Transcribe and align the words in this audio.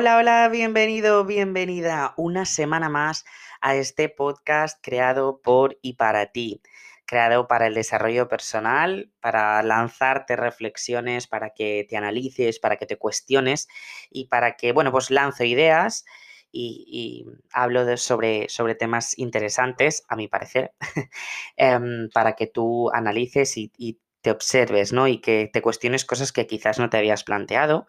Hola, 0.00 0.16
hola, 0.16 0.48
bienvenido, 0.48 1.24
bienvenida 1.24 2.14
una 2.16 2.44
semana 2.44 2.88
más 2.88 3.24
a 3.60 3.74
este 3.74 4.08
podcast 4.08 4.78
creado 4.80 5.40
por 5.42 5.76
y 5.82 5.94
para 5.94 6.26
ti, 6.30 6.62
creado 7.04 7.48
para 7.48 7.66
el 7.66 7.74
desarrollo 7.74 8.28
personal, 8.28 9.10
para 9.18 9.60
lanzarte 9.64 10.36
reflexiones, 10.36 11.26
para 11.26 11.50
que 11.50 11.84
te 11.90 11.96
analices, 11.96 12.60
para 12.60 12.76
que 12.76 12.86
te 12.86 12.96
cuestiones 12.96 13.66
y 14.08 14.28
para 14.28 14.56
que, 14.56 14.70
bueno, 14.70 14.92
pues 14.92 15.10
lanzo 15.10 15.42
ideas 15.42 16.04
y, 16.52 17.26
hablo 17.52 17.96
sobre, 17.96 18.48
sobre 18.48 18.76
temas 18.76 19.18
interesantes, 19.18 20.04
a 20.08 20.14
mi 20.14 20.28
parecer, 20.28 20.74
em, 21.56 22.08
para 22.14 22.34
que 22.34 22.46
tú 22.46 22.88
analices 22.92 23.56
y, 23.56 23.72
y 23.76 23.98
te 24.20 24.30
observes, 24.30 24.92
¿no? 24.92 25.08
Y 25.08 25.20
que 25.20 25.50
te 25.52 25.60
cuestiones 25.60 26.04
cosas 26.04 26.30
que 26.30 26.46
quizás 26.46 26.78
no 26.78 26.88
te 26.88 26.98
habías 26.98 27.24
planteado 27.24 27.88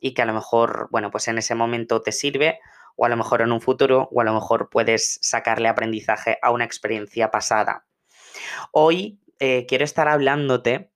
y 0.00 0.14
que 0.14 0.22
a 0.22 0.26
lo 0.26 0.34
mejor, 0.34 0.88
bueno, 0.90 1.10
pues 1.10 1.28
en 1.28 1.38
ese 1.38 1.54
momento 1.54 2.02
te 2.02 2.12
sirve 2.12 2.60
o 2.96 3.04
a 3.04 3.08
lo 3.08 3.16
mejor 3.16 3.42
en 3.42 3.52
un 3.52 3.60
futuro 3.60 4.08
o 4.12 4.20
a 4.20 4.24
lo 4.24 4.34
mejor 4.34 4.70
puedes 4.70 5.18
sacarle 5.22 5.68
aprendizaje 5.68 6.38
a 6.42 6.50
una 6.50 6.64
experiencia 6.64 7.30
pasada. 7.30 7.86
Hoy 8.72 9.20
eh, 9.38 9.66
quiero 9.66 9.84
estar 9.84 10.08
hablándote 10.08 10.90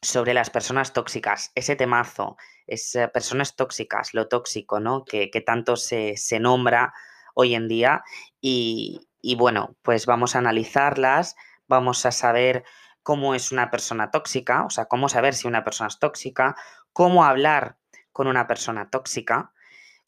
sobre 0.00 0.34
las 0.34 0.50
personas 0.50 0.92
tóxicas, 0.92 1.52
ese 1.54 1.76
temazo, 1.76 2.36
es 2.66 2.98
personas 3.12 3.56
tóxicas, 3.56 4.14
lo 4.14 4.28
tóxico, 4.28 4.80
¿no? 4.80 5.04
Que, 5.04 5.28
tanto 5.44 5.76
se, 5.76 6.16
nombra 6.40 6.92
hoy 7.34 7.54
en 7.54 7.68
día 7.68 8.02
y, 8.40 9.08
y 9.20 9.36
bueno, 9.36 9.76
pues 9.82 10.06
vamos 10.06 10.34
a 10.34 10.38
analizarlas, 10.38 11.36
vamos 11.68 12.04
a 12.06 12.12
saber 12.12 12.64
cómo 13.02 13.34
es 13.34 13.52
una 13.52 13.70
persona 13.70 14.10
tóxica, 14.10 14.64
o 14.64 14.70
sea, 14.70 14.86
cómo 14.86 15.08
saber 15.08 15.34
si 15.34 15.48
una 15.48 15.64
persona 15.64 15.88
es 15.88 15.98
tóxica, 15.98 16.56
cómo 16.92 17.24
hablar 17.24 17.78
con 18.12 18.26
una 18.26 18.46
persona 18.46 18.90
tóxica, 18.90 19.52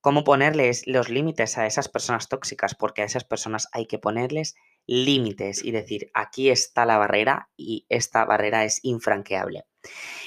cómo 0.01 0.23
ponerles 0.23 0.87
los 0.87 1.09
límites 1.09 1.57
a 1.57 1.67
esas 1.67 1.89
personas 1.89 2.29
tóxicas, 2.29 2.75
porque 2.75 3.03
a 3.03 3.07
esas 3.07 3.25
personas 3.25 3.69
hay 3.73 3.87
que 3.87 3.99
ponerles 3.99 4.55
límites 4.87 5.65
y 5.65 5.71
decir, 5.71 6.11
aquí 6.13 6.51
está 6.51 6.85
la 6.85 6.99
barrera 6.99 7.49
y 7.57 7.87
esta 7.89 8.25
barrera 8.25 8.65
es 8.65 8.81
infranqueable. 8.83 9.65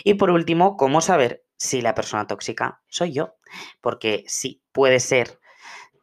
Y 0.03 0.15
por 0.15 0.31
último, 0.31 0.77
cómo 0.77 1.01
saber 1.01 1.43
si 1.57 1.81
la 1.81 1.95
persona 1.95 2.27
tóxica 2.27 2.81
soy 2.87 3.13
yo, 3.13 3.35
porque 3.81 4.23
sí, 4.27 4.63
puede 4.71 4.99
ser 4.99 5.39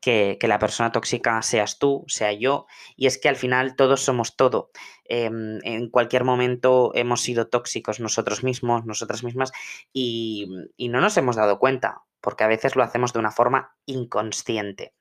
que, 0.05 0.39
la 0.43 0.59
persona 0.59 0.93
tóxica 0.93 1.41
seas 1.41 1.79
tú, 1.79 2.05
sea 2.09 2.33
yo, 2.33 2.67
y 2.95 3.07
es 3.07 3.17
que 3.17 3.31
al 3.31 3.37
final 3.37 3.75
todos 3.75 4.03
somos 4.03 4.37
todo. 4.37 4.71
Em, 5.07 5.61
en 5.65 5.89
cualquier 5.89 6.25
momento 6.25 6.93
hemos 6.95 7.23
sido 7.23 7.49
tóxicos 7.49 8.01
nosotros 8.01 8.45
mismos, 8.45 8.85
nosotras 8.85 9.25
mismas, 9.25 9.53
y, 9.95 10.47
no 10.79 11.01
nos 11.01 11.17
hemos 11.17 11.37
dado 11.37 11.59
cuenta, 11.59 12.03
porque 12.21 12.45
a 12.45 12.49
veces 12.49 12.77
lo 12.77 12.83
hacemos 12.83 13.15
de 13.15 13.19
una 13.21 13.31
forma 13.31 13.75
inconsciente. 13.87 14.93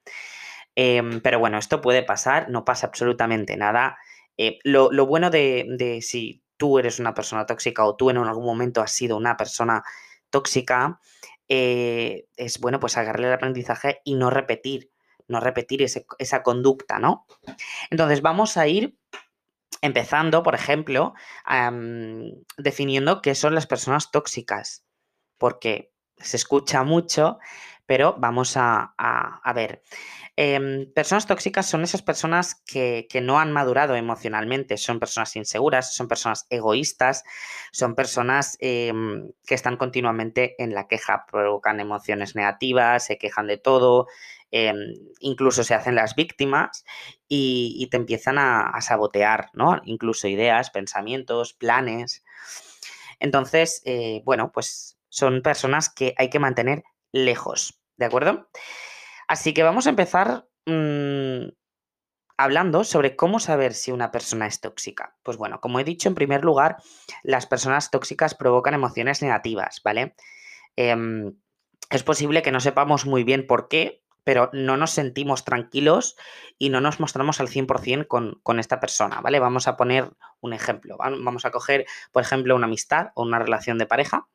Em, 0.76 1.20
pero 1.22 1.40
bueno, 1.40 1.58
esto 1.58 1.82
puede 1.82 2.04
pasar, 2.04 2.50
no 2.50 2.64
pasa 2.64 2.88
absolutamente 2.88 3.58
nada. 3.58 3.98
Eh, 4.38 4.60
lo, 4.64 4.90
bueno 5.06 5.30
de, 5.30 6.00
si 6.02 6.44
tú 6.58 6.80
eres 6.80 7.00
una 7.00 7.14
persona 7.14 7.46
tóxica 7.46 7.86
o 7.86 7.96
tú 7.98 8.10
en 8.10 8.18
algún 8.18 8.46
momento 8.46 8.82
has 8.82 8.92
sido 8.94 9.18
una 9.18 9.36
persona 9.38 9.84
tóxica, 10.30 11.00
eh, 11.50 12.26
es 12.38 12.60
bueno, 12.60 12.80
pues 12.80 12.98
agarrarle 12.98 13.28
el 13.28 13.34
aprendizaje 13.34 14.00
y 14.06 14.16
no 14.16 14.30
repetir 14.30 14.93
no 15.28 15.40
repetir 15.40 15.82
esa 15.82 16.44
conducta, 16.44 17.00
¿no? 17.00 17.26
Entonces 17.90 18.22
vamos 18.22 18.58
a 18.58 18.68
ir 18.68 18.98
empezando, 19.82 20.44
por 20.44 20.56
ejemplo, 20.56 21.14
definiendo 22.58 23.22
qué 23.22 23.36
son 23.36 23.54
las 23.54 23.68
personas 23.68 24.12
tóxicas, 24.12 24.86
porque 25.38 25.94
se 26.18 26.38
escucha 26.38 26.84
mucho, 26.84 27.38
pero 27.86 28.16
vamos 28.18 28.54
a, 28.56 28.94
ver. 29.54 29.82
Em, 30.36 30.92
personas 30.94 31.28
tóxicas 31.28 31.70
son 31.70 31.84
esas 31.84 32.02
personas 32.02 32.56
que, 32.66 33.08
no 33.22 33.40
han 33.40 33.52
madurado 33.52 33.96
emocionalmente, 33.96 34.78
son 34.78 35.00
personas 35.00 35.36
inseguras, 35.36 35.94
son 35.94 36.08
personas 36.08 36.48
egoístas, 36.50 37.24
son 37.72 37.94
personas 37.94 38.58
em, 38.62 39.32
que 39.46 39.56
están 39.56 39.76
continuamente 39.76 40.56
en 40.64 40.74
la 40.74 40.88
queja, 40.88 41.26
provocan 41.30 41.82
emociones 41.82 42.36
negativas, 42.36 43.06
se 43.06 43.18
quejan 43.18 43.48
de 43.48 43.58
todo, 43.58 44.08
em, 44.56 44.94
incluso 45.20 45.64
se 45.64 45.74
hacen 45.74 45.96
las 45.96 46.14
víctimas 46.14 46.86
y, 47.28 47.88
te 47.90 47.98
empiezan 47.98 48.38
a, 48.38 48.80
sabotear, 48.82 49.50
¿no? 49.54 49.82
Incluso 49.86 50.28
ideas, 50.28 50.70
pensamientos, 50.70 51.54
planes. 51.54 52.24
Entonces, 53.20 53.82
eh, 53.86 54.22
bueno, 54.26 54.52
pues 54.52 55.00
son 55.10 55.42
personas 55.42 55.90
que 55.90 56.14
hay 56.20 56.30
que 56.30 56.38
mantener 56.38 56.84
lejos, 57.12 57.82
¿de 57.98 58.06
acuerdo? 58.06 58.48
Así 59.28 59.56
que 59.56 59.64
vamos 59.64 59.88
a 59.88 59.90
empezar 59.90 60.48
mm, 60.68 61.48
hablando 62.38 62.84
sobre 62.84 63.16
cómo 63.16 63.40
saber 63.40 63.74
si 63.74 63.92
una 63.92 64.12
persona 64.12 64.46
es 64.46 64.62
tóxica. 64.62 65.18
Pues 65.24 65.38
bueno, 65.38 65.62
como 65.62 65.80
he 65.80 65.84
dicho, 65.84 66.10
en 66.10 66.16
primer 66.16 66.44
lugar, 66.44 66.78
las 67.24 67.48
personas 67.48 67.90
tóxicas 67.90 68.36
provocan 68.36 68.76
emociones 68.76 69.24
negativas, 69.24 69.82
¿vale? 69.84 70.16
Em, 70.76 71.34
es 71.90 72.04
posible 72.04 72.44
que 72.44 72.52
no 72.52 72.60
sepamos 72.60 73.08
muy 73.08 73.24
bien 73.24 73.48
por 73.48 73.68
qué, 73.68 74.03
pero 74.24 74.50
no 74.54 74.78
nos 74.78 74.92
sentimos 74.92 75.44
tranquilos 75.44 76.16
y 76.58 76.70
no 76.70 76.82
nos 76.82 77.00
mostramos 77.00 77.40
al 77.40 77.50
100% 77.50 78.08
con, 78.08 78.40
con 78.44 78.60
esta 78.60 78.80
persona, 78.80 79.22
¿vale? 79.22 79.40
Vamos 79.40 79.68
a 79.68 79.76
poner 79.76 80.12
un 80.42 80.54
ejemplo. 80.54 80.98
Vamos 80.98 81.46
a 81.46 81.52
coger, 81.52 81.86
por 82.12 82.24
ejemplo, 82.24 82.56
una 82.56 82.68
amistad 82.68 83.08
o 83.16 83.24
una 83.24 83.40
relación 83.40 83.78
de 83.78 83.86
pareja 83.86 84.28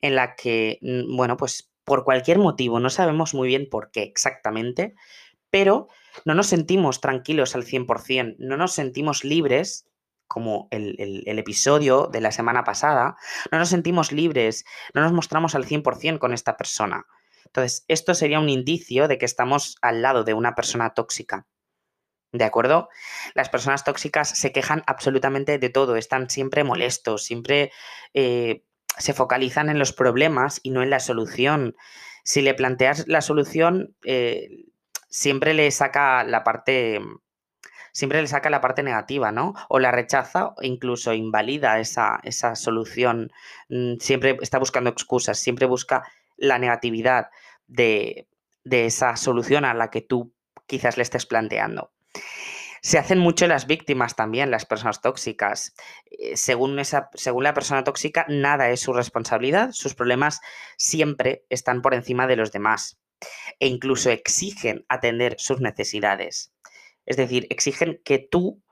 en 0.00 0.14
la 0.14 0.34
que, 0.34 0.78
mm, 0.82 1.16
bueno, 1.16 1.36
pues 1.36 1.70
por 1.84 2.04
cualquier 2.04 2.38
motivo, 2.38 2.80
no 2.80 2.90
sabemos 2.90 3.32
muy 3.32 3.48
bien 3.48 3.68
por 3.70 3.90
qué 3.90 4.02
exactamente, 4.02 4.94
pero 5.50 5.88
no 6.24 6.34
nos 6.34 6.48
sentimos 6.48 7.00
tranquilos 7.00 7.54
al 7.54 7.64
100%, 7.64 8.36
no 8.38 8.56
nos 8.56 8.72
sentimos 8.72 9.24
libres, 9.24 9.86
como 10.26 10.66
el, 10.72 10.96
el, 10.98 11.38
episodio 11.38 12.08
de 12.12 12.20
la 12.20 12.32
semana 12.32 12.64
pasada, 12.64 13.16
no 13.52 13.58
nos 13.58 13.68
sentimos 13.68 14.10
libres, 14.10 14.64
no 14.92 15.02
nos 15.02 15.12
mostramos 15.12 15.54
al 15.54 15.64
100% 15.64 16.18
con 16.18 16.34
esta 16.34 16.56
persona. 16.56 17.06
Entonces, 17.56 17.86
esto 17.88 18.14
sería 18.14 18.38
un 18.38 18.50
indicio 18.50 19.08
de 19.08 19.16
que 19.16 19.24
estamos 19.24 19.78
al 19.80 20.02
lado 20.02 20.24
de 20.24 20.34
una 20.34 20.54
persona 20.54 20.92
tóxica. 20.92 21.46
¿De 22.30 22.44
acuerdo? 22.44 22.90
Las 23.34 23.48
personas 23.48 23.82
tóxicas 23.82 24.28
se 24.28 24.52
quejan 24.52 24.82
absolutamente 24.86 25.58
de 25.58 25.70
todo, 25.70 25.96
están 25.96 26.28
siempre 26.28 26.64
molestos, 26.64 27.24
siempre 27.24 27.72
eh, 28.12 28.62
se 28.98 29.14
focalizan 29.14 29.70
en 29.70 29.78
los 29.78 29.94
problemas 29.94 30.60
y 30.62 30.70
no 30.70 30.82
en 30.82 30.90
la 30.90 31.00
solución. 31.00 31.76
Si 32.24 32.42
le 32.42 32.52
planteas 32.52 33.08
la 33.08 33.22
solución, 33.22 33.96
eh, 34.04 34.66
siempre 35.08 35.54
le 35.54 35.70
saca 35.70 36.24
la 36.24 36.44
parte. 36.44 37.00
Siempre 37.92 38.20
le 38.20 38.28
saca 38.28 38.50
la 38.50 38.60
parte 38.60 38.82
negativa, 38.82 39.32
¿no? 39.32 39.54
O 39.70 39.78
la 39.78 39.92
rechaza 39.92 40.48
o 40.48 40.56
incluso 40.60 41.14
invalida 41.14 41.80
esa, 41.80 42.20
esa 42.22 42.54
solución. 42.54 43.32
Mm, 43.70 43.94
siempre 43.98 44.36
está 44.42 44.58
buscando 44.58 44.90
excusas, 44.90 45.38
siempre 45.38 45.64
busca 45.64 46.02
la 46.36 46.58
negatividad 46.58 47.30
de, 47.66 48.28
de 48.64 48.86
esa 48.86 49.16
solución 49.16 49.64
a 49.64 49.74
la 49.74 49.90
que 49.90 50.00
tú 50.00 50.34
quizás 50.66 50.96
le 50.96 51.02
estés 51.02 51.26
planteando. 51.26 51.92
Se 52.82 52.98
hacen 52.98 53.18
mucho 53.18 53.46
las 53.46 53.66
víctimas 53.66 54.14
también, 54.14 54.50
las 54.50 54.64
personas 54.64 55.00
tóxicas. 55.00 55.74
Eh, 56.10 56.36
según, 56.36 56.78
esa, 56.78 57.10
según 57.14 57.44
la 57.44 57.54
persona 57.54 57.82
tóxica, 57.82 58.26
nada 58.28 58.70
es 58.70 58.80
su 58.80 58.92
responsabilidad, 58.92 59.72
sus 59.72 59.94
problemas 59.94 60.40
siempre 60.76 61.44
están 61.48 61.82
por 61.82 61.94
encima 61.94 62.26
de 62.26 62.36
los 62.36 62.52
demás 62.52 62.98
e 63.60 63.66
incluso 63.66 64.10
exigen 64.10 64.84
atender 64.88 65.36
sus 65.38 65.60
necesidades. 65.60 66.52
Es 67.06 67.16
decir, 67.16 67.46
exigen 67.50 68.00
que 68.04 68.18
tú 68.18 68.62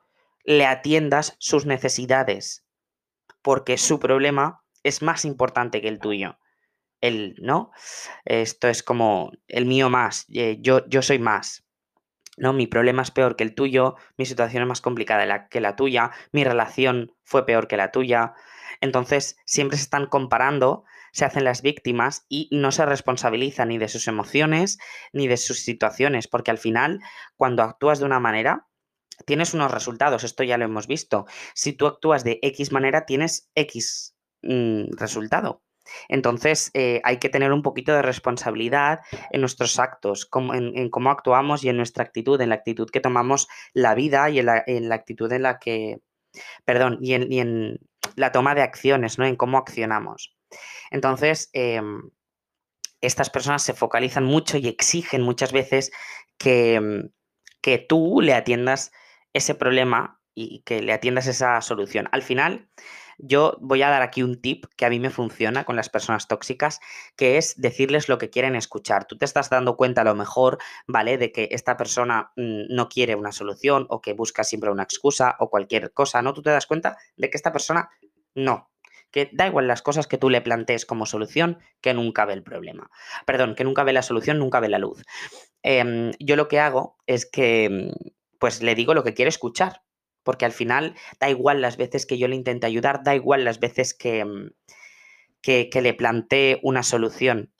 le 0.45 0.67
atiendas 0.67 1.37
sus 1.39 1.67
necesidades, 1.67 2.65
porque 3.43 3.79
su 3.79 3.99
problema 3.99 4.63
es 4.83 5.03
más 5.03 5.25
importante 5.25 5.81
que 5.81 5.89
el 5.89 5.99
tuyo. 5.99 6.39
El, 7.05 7.37
¿no? 7.39 7.71
Esto 8.25 8.69
es 8.69 8.83
como 8.83 9.31
el 9.47 9.67
mío 9.67 9.91
más, 9.91 10.25
eh, 10.33 10.57
yo, 10.61 10.87
yo 10.89 11.03
soy 11.03 11.19
más. 11.19 11.67
¿no? 12.39 12.55
Mi 12.55 12.67
problema 12.67 13.03
es 13.03 13.11
peor 13.11 13.37
que 13.37 13.45
el 13.45 13.55
tuyo, 13.55 13.97
mi 14.17 14.25
situación 14.25 14.63
es 14.63 14.69
más 14.69 14.81
complicada 14.81 15.49
que 15.49 15.61
la 15.61 15.77
tuya, 15.77 16.13
mi 16.33 16.45
relación 16.45 17.15
fue 17.23 17.45
peor 17.45 17.69
que 17.69 17.77
la 17.77 17.93
tuya. 17.93 18.33
Entonces, 18.81 19.37
siempre 19.45 19.77
se 19.77 19.85
están 19.85 20.07
comparando, 20.07 20.85
se 21.13 21.27
hacen 21.27 21.45
las 21.45 21.61
víctimas 21.61 22.25
y 22.31 22.49
no 22.51 22.73
se 22.73 22.87
responsabilizan 22.87 23.69
ni 23.69 23.77
de 23.77 23.89
sus 23.89 24.09
emociones 24.09 24.79
ni 25.13 25.29
de 25.29 25.37
sus 25.37 25.61
situaciones, 25.61 26.27
porque 26.27 26.51
al 26.51 26.59
final, 26.59 27.01
cuando 27.37 27.63
actúas 27.63 27.99
de 27.99 28.07
una 28.07 28.19
manera, 28.19 28.67
tienes 29.27 29.53
unos 29.53 29.71
resultados, 29.71 30.25
esto 30.25 30.43
ya 30.43 30.59
lo 30.59 30.65
hemos 30.65 30.87
visto. 30.87 31.27
Si 31.55 31.75
tú 31.75 31.87
actúas 31.87 32.25
de 32.25 32.41
X 32.43 32.73
manera, 32.73 33.05
tienes 33.05 33.51
X 33.55 34.17
mm, 34.43 34.97
resultado. 34.97 35.64
Entonces, 36.09 36.71
eh, 36.75 37.01
hay 37.05 37.19
que 37.19 37.29
tener 37.29 37.53
un 37.53 37.63
poquito 37.63 37.93
de 37.93 38.03
responsabilidad 38.03 39.01
en 39.31 39.41
nuestros 39.41 39.79
actos, 39.79 40.29
en, 40.55 40.91
cómo 40.91 41.11
actuamos 41.11 41.65
y 41.65 41.69
en 41.69 41.77
nuestra 41.77 42.05
actitud, 42.05 42.41
en 42.41 42.49
la 42.49 42.57
actitud 42.57 42.89
que 42.91 43.01
tomamos 43.01 43.49
la 43.73 43.95
vida 43.95 44.31
y 44.31 44.39
en 44.39 44.47
la, 44.47 44.95
actitud 44.95 45.31
en 45.33 45.43
la 45.43 45.59
que, 45.59 46.01
perdón, 46.65 46.99
y 47.01 47.15
en, 47.15 47.79
la 48.17 48.33
toma 48.33 48.55
de 48.55 48.63
acciones, 48.63 49.19
¿no? 49.19 49.27
En 49.27 49.37
cómo 49.37 49.59
accionamos. 49.59 50.37
Entonces, 50.91 51.51
em, 51.53 52.11
estas 53.01 53.31
personas 53.31 53.63
se 53.63 53.73
focalizan 53.73 54.25
mucho 54.25 54.59
y 54.59 54.69
exigen 54.69 55.23
muchas 55.23 55.53
veces 55.53 55.91
que, 56.39 56.81
mm, 56.81 57.09
que 57.61 57.79
tú 57.79 58.21
le 58.21 58.35
atiendas 58.35 58.93
ese 59.33 59.55
problema 59.55 60.21
y 60.35 60.61
que 60.61 60.83
le 60.83 60.93
atiendas 60.93 61.27
esa 61.27 61.61
solución. 61.61 62.09
Al 62.13 62.23
final, 62.23 62.69
yo 63.19 63.57
voy 63.61 63.83
a 63.83 63.91
dar 63.91 64.03
aquí 64.03 64.23
un 64.23 64.41
tip 64.41 64.67
que 64.77 64.85
a 64.85 64.91
mí 64.91 65.01
me 65.01 65.11
funciona 65.11 65.65
con 65.65 65.77
las 65.77 65.89
personas 65.89 66.29
tóxicas, 66.29 66.81
que 67.17 67.39
es 67.39 67.61
decirles 67.61 68.09
lo 68.09 68.19
que 68.19 68.31
quieren 68.31 68.57
escuchar. 68.57 69.07
Tú 69.07 69.17
te 69.17 69.25
estás 69.25 69.51
dando 69.51 69.77
cuenta 69.77 70.03
a 70.03 70.05
lo 70.05 70.15
mejor, 70.15 70.59
¿vale? 70.87 71.19
De 71.19 71.33
que 71.33 71.49
esta 71.53 71.77
persona 71.77 72.33
mm, 72.37 72.75
no 72.75 72.89
quiere 72.89 73.15
una 73.15 73.33
solución 73.33 73.87
o 73.89 74.01
que 74.01 74.13
busca 74.13 74.45
siempre 74.45 74.71
una 74.71 74.83
excusa 74.83 75.37
o 75.39 75.51
cualquier 75.51 75.93
cosa, 75.93 76.23
¿no? 76.23 76.35
Tú 76.35 76.43
te 76.43 76.51
das 76.51 76.67
cuenta 76.67 76.97
de 77.17 77.31
que 77.31 77.37
esta 77.37 77.53
persona 77.53 77.91
no. 78.35 78.71
Que 79.11 79.31
da 79.33 79.47
igual 79.47 79.69
las 79.69 79.83
cosas 79.83 80.09
que 80.09 80.19
tú 80.19 80.29
le 80.29 80.41
plantees 80.41 80.87
como 80.87 81.07
solución, 81.07 81.59
que 81.81 81.95
nunca 81.95 82.25
ve 82.25 82.33
el 82.33 82.43
problema. 82.43 82.91
Perdón, 83.27 83.55
que 83.55 83.63
nunca 83.63 83.85
ve 83.85 83.93
la 83.93 84.03
solución, 84.03 84.39
nunca 84.39 84.59
ve 84.59 84.69
la 84.69 84.79
luz. 84.79 85.03
Em, 85.63 86.13
yo 86.19 86.37
lo 86.37 86.49
que 86.49 86.59
hago 86.59 86.97
es 87.07 87.25
que, 87.25 87.69
mm, 87.71 88.11
pues 88.39 88.63
le 88.63 88.75
digo 88.75 88.93
lo 88.93 89.05
que 89.05 89.15
quiere 89.15 89.29
escuchar 89.29 89.83
porque 90.25 90.45
al 90.45 90.53
final 90.53 90.97
da 91.21 91.31
igual 91.31 91.61
las 91.61 91.77
veces 91.77 92.07
que 92.07 92.19
yo 92.19 92.27
le 92.27 92.35
intente 92.35 92.67
ayudar, 92.67 93.05
da 93.05 93.15
igual 93.15 93.45
las 93.45 93.61
veces 93.61 93.95
que, 93.95 94.25
mm, 94.25 94.51
que, 95.41 95.81
le 95.83 95.95
plantee 95.95 96.59
una 96.63 96.83
solución. 96.83 97.53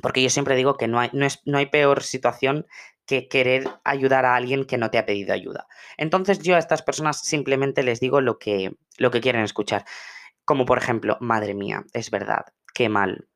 Porque 0.00 0.22
yo 0.22 0.30
siempre 0.30 0.56
digo 0.56 0.76
que 0.76 0.88
no 0.88 1.00
hay, 1.00 1.10
no, 1.12 1.26
es, 1.26 1.40
no 1.44 1.58
hay 1.58 1.66
peor 1.66 2.02
situación 2.02 2.66
que 3.06 3.28
querer 3.28 3.68
ayudar 3.84 4.24
a 4.24 4.36
alguien 4.36 4.64
que 4.64 4.78
no 4.78 4.90
te 4.90 4.98
ha 4.98 5.06
pedido 5.06 5.32
ayuda. 5.32 5.66
Entonces 5.96 6.40
yo 6.40 6.56
a 6.56 6.58
estas 6.58 6.82
personas 6.82 7.20
simplemente 7.24 7.82
les 7.82 8.00
digo 8.00 8.20
lo 8.20 8.38
que, 8.38 8.72
lo 8.98 9.10
que 9.10 9.20
quieren 9.20 9.42
escuchar. 9.42 9.84
Como 10.44 10.64
por 10.64 10.78
ejemplo, 10.78 11.16
madre 11.20 11.54
mía, 11.54 11.84
es 11.92 12.10
verdad, 12.10 12.44
qué 12.74 12.88
mal, 12.88 13.28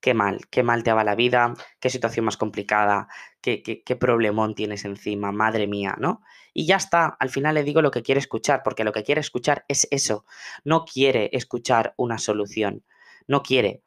qué 0.00 0.14
mal, 0.14 0.46
qué 0.50 0.62
mal 0.62 0.82
te 0.82 0.92
va 0.92 1.04
la 1.04 1.14
vida, 1.14 1.54
qué 1.78 1.90
situación 1.90 2.24
más 2.24 2.36
complicada, 2.36 3.08
qué, 3.40 3.62
qué, 3.62 3.82
qué, 3.82 3.96
problemón 3.96 4.54
tienes 4.54 4.84
encima, 4.84 5.32
madre 5.32 5.66
mía, 5.66 5.96
¿no? 5.98 6.22
Y 6.52 6.66
ya 6.66 6.76
está, 6.76 7.16
al 7.20 7.30
final 7.30 7.54
le 7.54 7.64
digo 7.64 7.82
lo 7.82 7.90
que 7.90 8.02
quiere 8.02 8.18
escuchar, 8.18 8.62
porque 8.64 8.84
lo 8.84 8.92
que 8.92 9.04
quiere 9.04 9.20
escuchar 9.20 9.64
es 9.68 9.86
eso, 9.90 10.24
no 10.64 10.84
quiere 10.84 11.30
escuchar 11.32 11.94
una 11.96 12.18
solución, 12.18 12.84
no 13.28 13.42
quiere. 13.42 13.82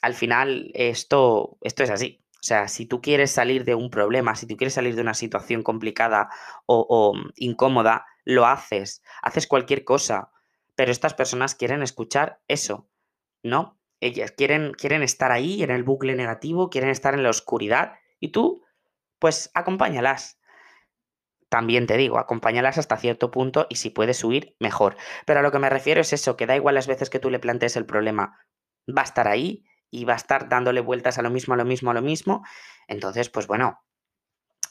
Al 0.00 0.14
final 0.14 0.70
esto, 0.74 1.58
esto 1.62 1.82
es 1.82 1.90
así. 1.90 2.20
O 2.34 2.42
sea, 2.48 2.68
si 2.68 2.86
tú 2.86 3.00
quieres 3.00 3.32
salir 3.32 3.64
de 3.64 3.74
un 3.74 3.90
problema, 3.90 4.36
si 4.36 4.46
tú 4.46 4.56
quieres 4.56 4.74
salir 4.74 4.94
de 4.94 5.02
una 5.02 5.14
situación 5.14 5.64
complicada 5.64 6.30
o, 6.66 6.86
o 6.88 7.14
incómoda, 7.36 8.06
lo 8.24 8.46
haces, 8.46 9.02
haces 9.22 9.46
cualquier 9.48 9.84
cosa, 9.84 10.30
pero 10.76 10.92
estas 10.92 11.14
personas 11.14 11.56
quieren 11.56 11.82
escuchar 11.82 12.40
eso, 12.46 12.88
¿no? 13.42 13.77
Ellas 14.00 14.32
quieren, 14.32 14.72
quieren 14.72 15.02
estar 15.02 15.32
ahí 15.32 15.62
en 15.62 15.70
el 15.70 15.82
bucle 15.82 16.14
negativo, 16.14 16.70
quieren 16.70 16.90
estar 16.90 17.14
en 17.14 17.22
la 17.22 17.30
oscuridad 17.30 17.94
y 18.20 18.28
tú, 18.28 18.62
pues 19.18 19.50
acompáñalas. 19.54 20.38
También 21.48 21.86
te 21.86 21.96
digo, 21.96 22.18
acompáñalas 22.18 22.78
hasta 22.78 22.96
cierto 22.98 23.30
punto 23.30 23.66
y 23.70 23.76
si 23.76 23.90
puedes 23.90 24.22
huir, 24.22 24.54
mejor. 24.60 24.96
Pero 25.26 25.40
a 25.40 25.42
lo 25.42 25.50
que 25.50 25.58
me 25.58 25.70
refiero 25.70 26.00
es 26.00 26.12
eso, 26.12 26.36
que 26.36 26.46
da 26.46 26.56
igual 26.56 26.74
las 26.74 26.86
veces 26.86 27.10
que 27.10 27.18
tú 27.18 27.30
le 27.30 27.38
plantees 27.38 27.76
el 27.76 27.86
problema, 27.86 28.38
va 28.86 29.02
a 29.02 29.04
estar 29.04 29.28
ahí 29.28 29.64
y 29.90 30.04
va 30.04 30.12
a 30.12 30.16
estar 30.16 30.48
dándole 30.48 30.80
vueltas 30.80 31.18
a 31.18 31.22
lo 31.22 31.30
mismo, 31.30 31.54
a 31.54 31.56
lo 31.56 31.64
mismo, 31.64 31.90
a 31.90 31.94
lo 31.94 32.02
mismo. 32.02 32.44
Entonces, 32.86 33.30
pues 33.30 33.46
bueno, 33.46 33.80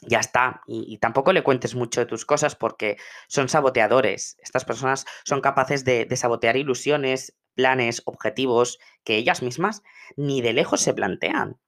ya 0.01 0.19
está. 0.19 0.61
Y, 0.67 0.97
tampoco 0.99 1.33
le 1.33 1.43
cuentes 1.43 1.75
mucho 1.75 2.01
de 2.01 2.05
tus 2.05 2.25
cosas 2.25 2.55
porque 2.55 2.97
son 3.27 3.49
saboteadores. 3.49 4.37
Estas 4.39 4.65
personas 4.65 5.05
son 5.25 5.41
capaces 5.41 5.83
de, 5.83 6.05
de, 6.05 6.15
sabotear 6.15 6.57
ilusiones, 6.57 7.35
planes, 7.57 8.03
objetivos 8.05 8.79
que 9.03 9.17
ellas 9.17 9.41
mismas 9.41 9.83
ni 10.15 10.41
de 10.41 10.53
lejos 10.53 10.79
se 10.81 10.93
plantean. 10.93 11.59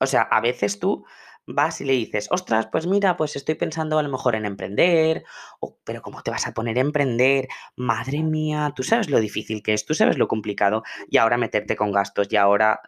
O 0.00 0.06
sea, 0.06 0.22
a 0.22 0.40
veces 0.40 0.80
tú 0.80 1.04
vas 1.46 1.80
y 1.80 1.84
le 1.84 1.92
dices, 1.92 2.28
ostras, 2.30 2.68
pues 2.72 2.86
mira, 2.86 3.16
pues 3.16 3.36
estoy 3.36 3.54
pensando 3.54 3.98
a 3.98 4.02
lo 4.02 4.08
mejor 4.08 4.34
en 4.34 4.46
emprender, 4.46 5.24
pero 5.84 6.02
¿cómo 6.02 6.22
te 6.22 6.30
vas 6.30 6.46
a 6.46 6.52
poner 6.52 6.76
a 6.78 6.80
emprender? 6.80 7.48
Madre 7.76 8.22
mía, 8.22 8.72
tú 8.74 8.82
sabes 8.82 9.08
lo 9.08 9.20
difícil 9.20 9.62
que 9.62 9.72
es, 9.72 9.86
tú 9.86 9.94
sabes 9.94 10.18
lo 10.18 10.26
complicado, 10.26 10.82
y 11.08 11.18
ahora 11.18 11.36
meterte 11.36 11.76
con 11.76 11.92
gastos, 11.92 12.26
y 12.30 12.36
ahora 12.36 12.80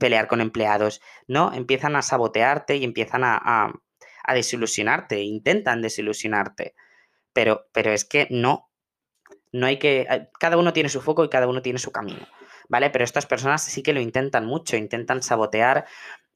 pelear 0.00 0.26
con 0.26 0.40
empleados, 0.40 1.00
¿no? 1.28 1.52
Empiezan 1.52 1.94
a 1.94 2.02
sabotearte 2.02 2.76
y 2.76 2.84
empiezan 2.84 3.22
a, 3.22 3.40
a, 3.40 3.72
a 4.24 4.34
desilusionarte, 4.34 5.22
intentan 5.22 5.82
desilusionarte, 5.82 6.74
pero, 7.32 7.68
pero 7.72 7.92
es 7.92 8.04
que 8.04 8.26
no, 8.30 8.69
no 9.52 9.66
hay 9.66 9.78
que. 9.78 10.02
Eh, 10.02 10.28
cada 10.38 10.56
uno 10.56 10.72
tiene 10.72 10.88
su 10.88 11.00
foco 11.00 11.24
y 11.24 11.28
cada 11.28 11.46
uno 11.46 11.62
tiene 11.62 11.78
su 11.78 11.92
camino. 11.92 12.26
¿Vale? 12.68 12.90
Pero 12.90 13.04
estas 13.04 13.26
personas 13.26 13.64
sí 13.64 13.82
que 13.82 13.92
lo 13.92 14.00
intentan 14.00 14.46
mucho, 14.46 14.76
intentan 14.76 15.22
sabotear 15.22 15.86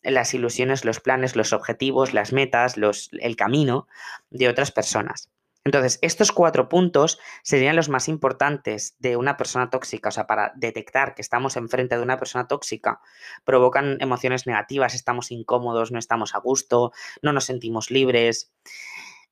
las 0.03 0.35
ilusiones, 0.35 0.85
los 0.85 1.01
planes, 1.01 1.37
los 1.37 1.53
objetivos, 1.53 2.13
las 2.13 2.33
metas, 2.33 2.77
los, 2.77 3.11
el 3.13 3.37
camino 3.37 3.87
de 4.31 4.49
otras 4.49 4.73
personas. 4.73 5.31
Entonces, 5.67 5.99
estos 6.03 6.31
cuatro 6.31 6.69
puntos 6.69 7.19
serían 7.43 7.75
los 7.75 7.89
más 7.89 8.09
importantes 8.09 8.97
de 8.99 9.17
una 9.17 9.39
persona 9.39 9.71
tóxica, 9.71 10.11
o 10.11 10.13
sea, 10.13 10.27
para 10.27 10.53
detectar 10.57 11.15
que 11.15 11.23
estamos 11.23 11.57
enfrente 11.57 11.97
de 11.97 12.03
una 12.03 12.19
persona 12.19 12.47
tóxica, 12.47 13.01
provocan 13.45 13.97
emociones 14.01 14.47
negativas, 14.47 14.95
estamos 14.95 15.31
incómodos, 15.31 15.91
no 15.91 15.99
estamos 15.99 16.35
a 16.35 16.39
gusto, 16.39 16.93
no 17.23 17.33
nos 17.33 17.45
sentimos 17.45 17.91
libres. 17.91 18.53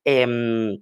Eh, 0.06 0.78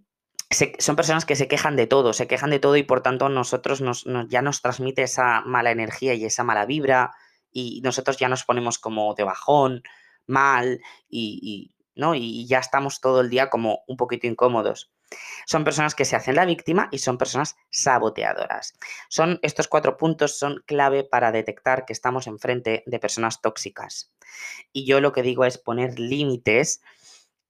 son 0.50 0.97
personas 0.97 1.25
que 1.25 1.37
se 1.37 1.49
quejan 1.49 1.76
de 1.76 1.87
todo, 1.87 2.12
se 2.12 2.26
quejan 2.26 2.50
de 2.50 2.58
todo 2.58 2.76
y 2.76 2.82
por 2.82 3.02
tanto 3.02 3.29
nosotros 3.29 3.81
nos, 3.81 4.06
nos, 4.06 4.29
ya 4.29 4.43
nos 4.43 4.62
transmite 4.62 5.02
esa 5.02 5.43
mala 5.43 5.70
energía 5.70 6.14
y 6.14 6.25
esa 6.25 6.43
mala 6.43 6.67
vibra 6.67 7.12
y 7.52 7.81
nosotros 7.82 8.17
ya 8.17 8.29
nos 8.29 8.44
ponemos 8.44 8.79
como 8.79 9.14
de 9.14 9.25
bajón, 9.25 9.82
mal 10.26 10.81
y, 11.08 11.38
y, 11.43 11.75
¿no? 11.94 12.14
y 12.14 12.47
ya 12.47 12.58
estamos 12.58 13.00
todo 13.00 13.20
el 13.20 13.31
día 13.31 13.49
como 13.49 13.85
un 13.87 13.97
poquito 13.97 14.26
incómodos. 14.26 14.91
Son 15.47 15.64
personas 15.64 15.94
que 15.94 16.05
se 16.05 16.14
hacen 16.14 16.37
la 16.37 16.44
víctima 16.44 16.88
y 16.93 16.99
son 16.99 17.19
personas 17.19 17.56
saboteadoras. 17.70 18.75
Son 19.08 19.38
estos 19.43 19.67
cuatro 19.67 19.96
puntos 19.96 20.38
son 20.38 20.62
clave 20.67 21.05
para 21.05 21.32
detectar 21.32 21.85
que 21.85 21.93
estamos 21.93 22.26
enfrente 22.26 22.85
de 22.87 22.99
personas 23.00 23.41
tóxicas. 23.41 24.12
Y 24.73 24.85
yo 24.87 25.00
lo 25.00 25.12
que 25.12 25.23
digo 25.23 25.44
es 25.44 25.58
poner 25.58 25.99
límites 25.99 26.81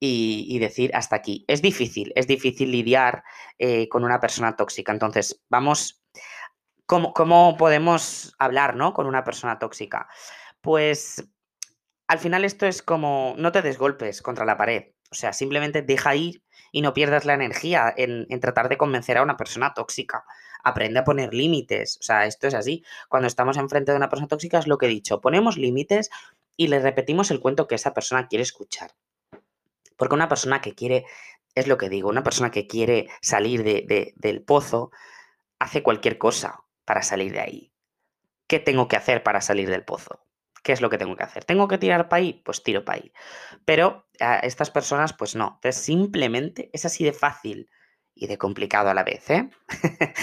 y, 0.00 0.58
decir 0.58 0.90
hasta 0.94 1.16
aquí. 1.16 1.44
Es 1.46 1.60
difícil, 1.60 2.12
es 2.16 2.26
difícil 2.26 2.72
lidiar 2.72 3.22
eh, 3.58 3.88
con 3.88 4.02
una 4.04 4.18
persona 4.18 4.56
tóxica. 4.56 4.92
Entonces, 4.92 5.42
vamos, 5.50 6.02
¿cómo, 6.86 7.12
¿cómo, 7.12 7.56
podemos 7.58 8.34
hablar 8.38 8.76
¿no? 8.76 8.94
con 8.94 9.06
una 9.06 9.24
persona 9.24 9.58
tóxica? 9.58 10.08
Pues 10.62 11.28
al 12.08 12.18
final 12.18 12.44
esto 12.44 12.66
es 12.66 12.82
como, 12.82 13.34
no 13.36 13.52
te 13.52 13.62
des 13.62 13.78
golpes 13.78 14.22
contra 14.22 14.46
la 14.46 14.56
pared. 14.56 14.92
O 15.12 15.14
sea, 15.14 15.32
simplemente 15.32 15.82
deja 15.82 16.16
ir 16.16 16.42
y 16.72 16.82
no 16.82 16.94
pierdas 16.94 17.26
la 17.26 17.34
energía 17.34 17.92
en, 17.94 18.26
en 18.30 18.40
tratar 18.40 18.68
de 18.68 18.78
convencer 18.78 19.18
a 19.18 19.22
una 19.22 19.36
persona 19.36 19.74
tóxica. 19.74 20.24
Aprende 20.64 21.00
a 21.00 21.04
poner 21.04 21.34
límites. 21.34 21.98
O 22.00 22.02
sea, 22.02 22.26
esto 22.26 22.46
es 22.46 22.54
así. 22.54 22.84
Cuando 23.08 23.26
estamos 23.26 23.58
enfrente 23.58 23.92
de 23.92 23.98
una 23.98 24.08
persona 24.08 24.28
tóxica 24.28 24.58
es 24.58 24.66
lo 24.66 24.78
que 24.78 24.86
he 24.86 24.90
dicho. 24.90 25.20
Ponemos 25.20 25.58
límites 25.58 26.10
y 26.56 26.68
le 26.68 26.78
repetimos 26.78 27.30
el 27.30 27.40
cuento 27.40 27.66
que 27.66 27.74
esa 27.74 27.92
persona 27.92 28.28
quiere 28.28 28.42
escuchar. 28.42 28.92
Porque 30.00 30.14
una 30.14 30.30
persona 30.30 30.62
que 30.62 30.74
quiere, 30.74 31.04
es 31.54 31.66
lo 31.66 31.76
que 31.76 31.90
digo, 31.90 32.08
una 32.08 32.22
persona 32.22 32.50
que 32.50 32.66
quiere 32.66 33.10
salir 33.20 33.62
de, 33.62 33.84
de, 33.86 34.14
del 34.16 34.42
pozo 34.42 34.92
hace 35.58 35.82
cualquier 35.82 36.16
cosa 36.16 36.64
para 36.86 37.02
salir 37.02 37.32
de 37.32 37.40
ahí. 37.40 37.72
¿Qué 38.46 38.60
tengo 38.60 38.88
que 38.88 38.96
hacer 38.96 39.22
para 39.22 39.42
salir 39.42 39.68
del 39.68 39.84
pozo? 39.84 40.24
¿Qué 40.62 40.72
es 40.72 40.80
lo 40.80 40.88
que 40.88 40.96
tengo 40.96 41.16
que 41.16 41.24
hacer? 41.24 41.44
¿Tengo 41.44 41.68
que 41.68 41.76
tirar 41.76 42.08
para 42.08 42.22
ahí? 42.22 42.40
Pues 42.46 42.62
tiro 42.62 42.82
para 42.82 42.96
ahí. 42.96 43.12
Pero 43.66 44.08
a 44.20 44.38
estas 44.38 44.70
personas, 44.70 45.12
pues 45.12 45.36
no. 45.36 45.56
Entonces, 45.56 45.82
simplemente 45.82 46.70
es 46.72 46.86
así 46.86 47.04
de 47.04 47.12
fácil 47.12 47.68
y 48.14 48.26
de 48.26 48.38
complicado 48.38 48.88
a 48.88 48.94
la 48.94 49.04
vez, 49.04 49.28
¿eh? 49.28 49.50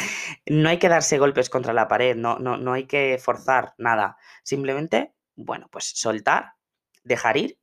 no 0.48 0.70
hay 0.70 0.80
que 0.80 0.90
darse 0.90 1.20
golpes 1.20 1.52
contra 1.52 1.74
la 1.74 1.88
pared, 1.88 2.16
no, 2.16 2.40
no, 2.40 2.58
no 2.58 2.74
hay 2.74 2.88
que 2.88 3.20
forzar 3.20 3.76
nada. 3.78 4.18
Simplemente, 4.42 5.14
bueno, 5.36 5.68
pues 5.72 5.86
soltar, 5.86 6.54
dejar 7.04 7.38
ir 7.38 7.60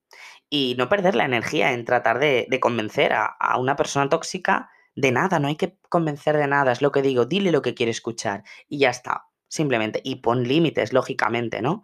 y 0.54 0.76
no 0.78 0.88
perder 0.88 1.16
la 1.16 1.24
energía 1.24 1.72
en 1.72 1.84
tratar 1.84 2.20
de, 2.20 2.46
convencer 2.60 3.12
a, 3.12 3.24
a, 3.26 3.58
una 3.58 3.74
persona 3.74 4.08
tóxica 4.08 4.70
de 4.94 5.10
nada, 5.10 5.40
no 5.40 5.48
hay 5.48 5.56
que 5.56 5.76
convencer 5.88 6.36
de 6.36 6.46
nada, 6.46 6.70
es 6.70 6.80
lo 6.80 6.92
que 6.92 7.02
digo, 7.02 7.24
dile 7.24 7.50
lo 7.50 7.60
que 7.60 7.74
quiere 7.74 7.90
escuchar 7.90 8.44
y 8.68 8.78
ya 8.78 8.90
está, 8.90 9.26
simplemente, 9.48 10.00
y 10.04 10.16
pon 10.22 10.46
límites, 10.46 10.92
lógicamente, 10.92 11.60
¿no? 11.60 11.82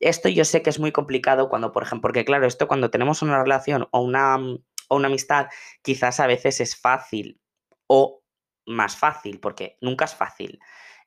Esto 0.00 0.28
yo 0.28 0.44
sé 0.44 0.60
que 0.60 0.68
es 0.68 0.78
muy 0.78 0.92
complicado 0.92 1.48
cuando, 1.48 1.72
por 1.72 1.82
ejemplo, 1.82 2.02
porque 2.08 2.26
claro, 2.26 2.46
esto 2.46 2.68
cuando 2.68 2.90
tenemos 2.90 3.22
una 3.22 3.42
relación 3.42 3.88
o 3.90 4.02
una, 4.02 4.36
o 4.36 4.96
una 4.96 5.08
amistad, 5.08 5.46
quizás 5.80 6.20
a 6.20 6.26
veces 6.26 6.60
es 6.60 6.76
fácil 6.76 7.40
o 7.86 8.22
más 8.66 8.96
fácil, 8.98 9.40
porque 9.40 9.78
nunca 9.80 10.04
es 10.04 10.14
fácil. 10.14 10.60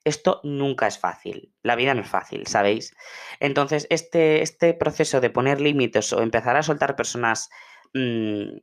Esto 0.04 0.40
nunca 0.44 0.86
es 0.86 0.98
fácil, 0.98 1.54
la 1.62 1.76
vida 1.76 1.94
no 1.94 2.02
es 2.02 2.08
fácil, 2.08 2.46
¿sabéis? 2.46 2.94
Entonces, 3.40 3.86
este, 3.90 4.42
este 4.42 4.74
proceso 4.74 5.20
de 5.20 5.30
poner 5.30 5.60
límites 5.60 6.12
o 6.12 6.22
empezar 6.22 6.56
a 6.56 6.62
soltar 6.62 6.94
personas 6.94 7.48
mmm, 7.94 8.58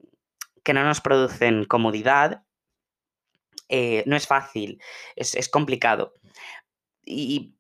que 0.63 0.74
no 0.74 0.83
nos 0.83 1.01
producen 1.01 1.65
comodidad, 1.65 2.43
eh, 3.69 4.03
no 4.05 4.15
es 4.15 4.27
fácil, 4.27 4.81
es, 5.15 5.36
es 5.36 5.50
complicado. 5.50 6.13
Y 7.03 7.55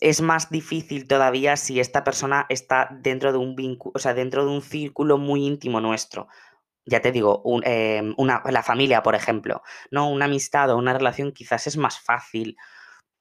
es 0.00 0.20
más 0.20 0.50
difícil 0.50 1.06
todavía 1.06 1.56
si 1.56 1.80
esta 1.80 2.04
persona 2.04 2.46
está 2.48 2.88
dentro 3.00 3.32
de 3.32 3.38
un 3.38 3.56
vínculo, 3.56 3.92
o 3.94 3.98
sea, 3.98 4.14
dentro 4.14 4.44
de 4.44 4.50
un 4.50 4.62
círculo 4.62 5.18
muy 5.18 5.46
íntimo 5.46 5.80
nuestro. 5.80 6.28
Ya 6.84 7.00
te 7.00 7.12
digo, 7.12 7.42
em, 7.64 8.14
una, 8.16 8.42
la 8.48 8.62
familia, 8.62 9.02
por 9.02 9.14
ejemplo, 9.14 9.62
¿no? 9.90 10.08
Una 10.10 10.26
amistad 10.26 10.70
o 10.70 10.76
una 10.76 10.92
relación 10.92 11.32
quizás 11.32 11.66
es 11.66 11.76
más 11.76 11.98
fácil. 12.00 12.56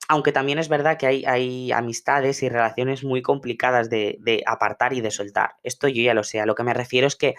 Aunque 0.07 0.31
también 0.31 0.59
es 0.59 0.69
verdad 0.69 0.97
que 0.97 1.07
hay, 1.07 1.71
amistades 1.71 2.43
y 2.43 2.49
relaciones 2.49 3.03
muy 3.03 3.21
complicadas 3.21 3.89
de, 3.89 4.43
apartar 4.45 4.93
y 4.93 5.01
de 5.01 5.11
soltar. 5.11 5.55
Esto 5.63 5.87
yo 5.87 6.03
ya 6.03 6.13
lo 6.13 6.23
sé. 6.23 6.39
A 6.39 6.45
lo 6.45 6.55
que 6.55 6.63
me 6.63 6.73
refiero 6.73 7.07
es 7.07 7.15
que 7.15 7.35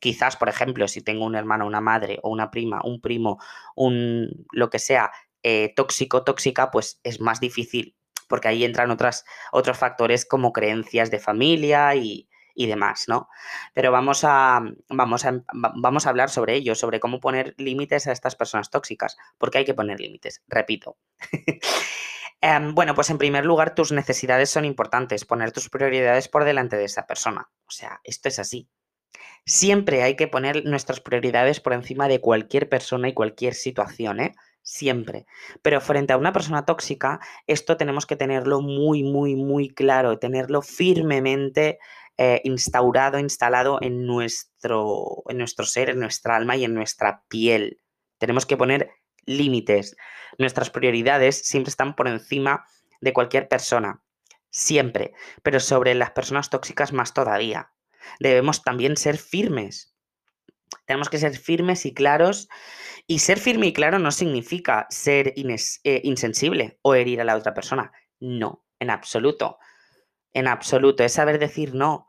quizás, 0.00 0.36
por 0.36 0.48
ejemplo, 0.48 0.88
si 0.88 1.02
tengo 1.02 1.24
un 1.24 1.36
hermano, 1.36 1.66
una 1.66 1.80
madre 1.80 2.18
o 2.22 2.30
una 2.30 2.50
prima, 2.50 2.80
un 2.84 3.00
primo, 3.00 3.38
un 3.76 4.46
lo 4.52 4.70
que 4.70 4.78
sea, 4.78 5.12
eh, 5.42 5.72
tóxico, 5.76 6.24
tóxica, 6.24 6.70
pues 6.70 7.00
es 7.04 7.20
más 7.20 7.40
difícil 7.40 7.96
porque 8.28 8.48
ahí 8.48 8.64
entran 8.64 8.90
otros 8.90 9.78
factores 9.78 10.24
como 10.24 10.52
creencias 10.52 11.10
de 11.10 11.18
familia 11.18 11.94
y, 11.94 12.28
demás, 12.66 13.04
¿no? 13.08 13.28
Pero 13.72 13.92
vamos 13.92 14.22
a, 14.24 14.62
vamos, 14.88 15.24
a, 15.24 15.42
vamos 15.52 16.06
a 16.06 16.10
hablar 16.10 16.30
sobre 16.30 16.54
ello, 16.54 16.74
sobre 16.74 17.00
cómo 17.00 17.20
poner 17.20 17.54
límites 17.58 18.06
a 18.06 18.12
estas 18.12 18.36
personas 18.36 18.70
tóxicas, 18.70 19.16
porque 19.38 19.58
hay 19.58 19.64
que 19.64 19.74
poner 19.74 20.00
límites, 20.00 20.42
repito. 20.48 20.96
Em, 22.40 22.74
bueno, 22.74 22.94
pues 22.94 23.08
en 23.08 23.16
primer 23.16 23.46
lugar, 23.46 23.74
tus 23.74 23.90
necesidades 23.90 24.50
son 24.50 24.66
importantes, 24.66 25.24
poner 25.24 25.50
tus 25.50 25.70
prioridades 25.70 26.28
por 26.28 26.44
delante 26.44 26.76
de 26.76 26.84
esa 26.84 27.06
persona. 27.06 27.48
O 27.66 27.70
sea, 27.70 28.02
esto 28.04 28.28
es 28.28 28.38
así. 28.38 28.68
Siempre 29.46 30.02
hay 30.02 30.14
que 30.14 30.28
poner 30.28 30.62
nuestras 30.66 31.00
prioridades 31.00 31.60
por 31.60 31.72
encima 31.72 32.06
de 32.06 32.20
cualquier 32.20 32.68
persona 32.68 33.08
y 33.08 33.14
cualquier 33.14 33.54
situación, 33.54 34.20
¿eh? 34.20 34.34
siempre. 34.64 35.26
Pero 35.62 35.80
frente 35.80 36.12
a 36.12 36.16
una 36.16 36.32
persona 36.32 36.64
tóxica, 36.64 37.20
esto 37.46 37.76
tenemos 37.76 38.06
que 38.06 38.16
tenerlo 38.16 38.60
muy, 38.60 39.04
muy, 39.04 39.36
muy 39.36 39.68
claro, 39.68 40.18
tenerlo 40.18 40.62
firmemente 40.62 41.78
eh, 42.16 42.40
instaurado, 42.44 43.18
instalado 43.18 43.78
en 43.80 44.06
nuestro, 44.06 45.24
en 45.28 45.38
nuestro 45.38 45.66
ser, 45.66 45.90
en 45.90 46.00
nuestra 46.00 46.36
alma 46.36 46.56
y 46.56 46.64
en 46.64 46.74
nuestra 46.74 47.24
piel. 47.28 47.80
Tenemos 48.18 48.46
que 48.46 48.56
poner 48.56 48.90
límites. 49.26 49.96
Nuestras 50.38 50.70
prioridades 50.70 51.46
siempre 51.46 51.70
están 51.70 51.96
por 51.96 52.08
encima 52.08 52.66
de 53.00 53.12
cualquier 53.12 53.48
persona. 53.48 54.02
Siempre. 54.50 55.12
Pero 55.42 55.60
sobre 55.60 55.94
las 55.94 56.12
personas 56.12 56.50
tóxicas 56.50 56.92
más 56.92 57.14
todavía. 57.14 57.72
Debemos 58.20 58.62
también 58.62 58.96
ser 58.96 59.18
firmes. 59.18 59.96
Tenemos 60.86 61.08
que 61.08 61.18
ser 61.18 61.36
firmes 61.36 61.86
y 61.86 61.94
claros 61.94 62.48
y 63.06 63.18
ser 63.18 63.38
firme 63.38 63.66
y 63.66 63.72
claro 63.72 63.98
no 63.98 64.10
significa 64.10 64.86
ser 64.90 65.34
eh, 65.36 66.00
insensible 66.04 66.78
o 66.82 66.94
herir 66.94 67.20
a 67.20 67.24
la 67.24 67.36
otra 67.36 67.54
persona. 67.54 67.92
No, 68.20 68.64
en 68.78 68.90
absoluto. 68.90 69.58
En 70.34 70.46
absoluto. 70.46 71.02
Es 71.02 71.14
saber 71.14 71.38
decir 71.38 71.74
no. 71.74 72.08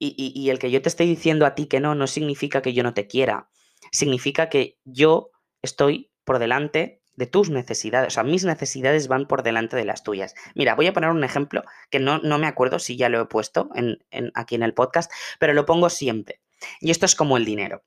Y, 0.00 0.48
el 0.50 0.58
que 0.60 0.70
yo 0.70 0.80
te 0.80 0.88
esté 0.88 1.04
diciendo 1.04 1.44
a 1.44 1.54
ti 1.56 1.66
que 1.66 1.80
no, 1.80 1.94
no 1.94 2.06
significa 2.06 2.62
que 2.62 2.72
yo 2.72 2.82
no 2.82 2.94
te 2.94 3.06
quiera. 3.06 3.50
Significa 3.90 4.48
que 4.48 4.78
yo 4.84 5.30
estoy 5.60 6.10
por 6.24 6.38
delante 6.38 7.02
de 7.16 7.26
tus 7.26 7.50
necesidades. 7.50 8.08
O 8.08 8.10
sea, 8.12 8.22
mis 8.22 8.44
necesidades 8.44 9.08
van 9.08 9.26
por 9.26 9.42
delante 9.42 9.76
de 9.76 9.84
las 9.84 10.04
tuyas. 10.04 10.34
Mira, 10.54 10.76
voy 10.76 10.86
a 10.86 10.92
poner 10.92 11.10
un 11.10 11.24
ejemplo 11.24 11.64
que 11.90 11.98
no, 11.98 12.18
no 12.18 12.38
me 12.38 12.46
acuerdo 12.46 12.78
si 12.78 12.96
ya 12.96 13.08
lo 13.08 13.20
he 13.20 13.26
puesto 13.26 13.70
en, 13.74 13.98
aquí 14.34 14.54
en 14.54 14.62
el 14.62 14.72
podcast, 14.72 15.10
pero 15.40 15.52
lo 15.52 15.66
pongo 15.66 15.90
siempre. 15.90 16.40
Y 16.80 16.92
esto 16.92 17.06
es 17.06 17.16
como 17.16 17.36
el 17.36 17.44
dinero. 17.44 17.82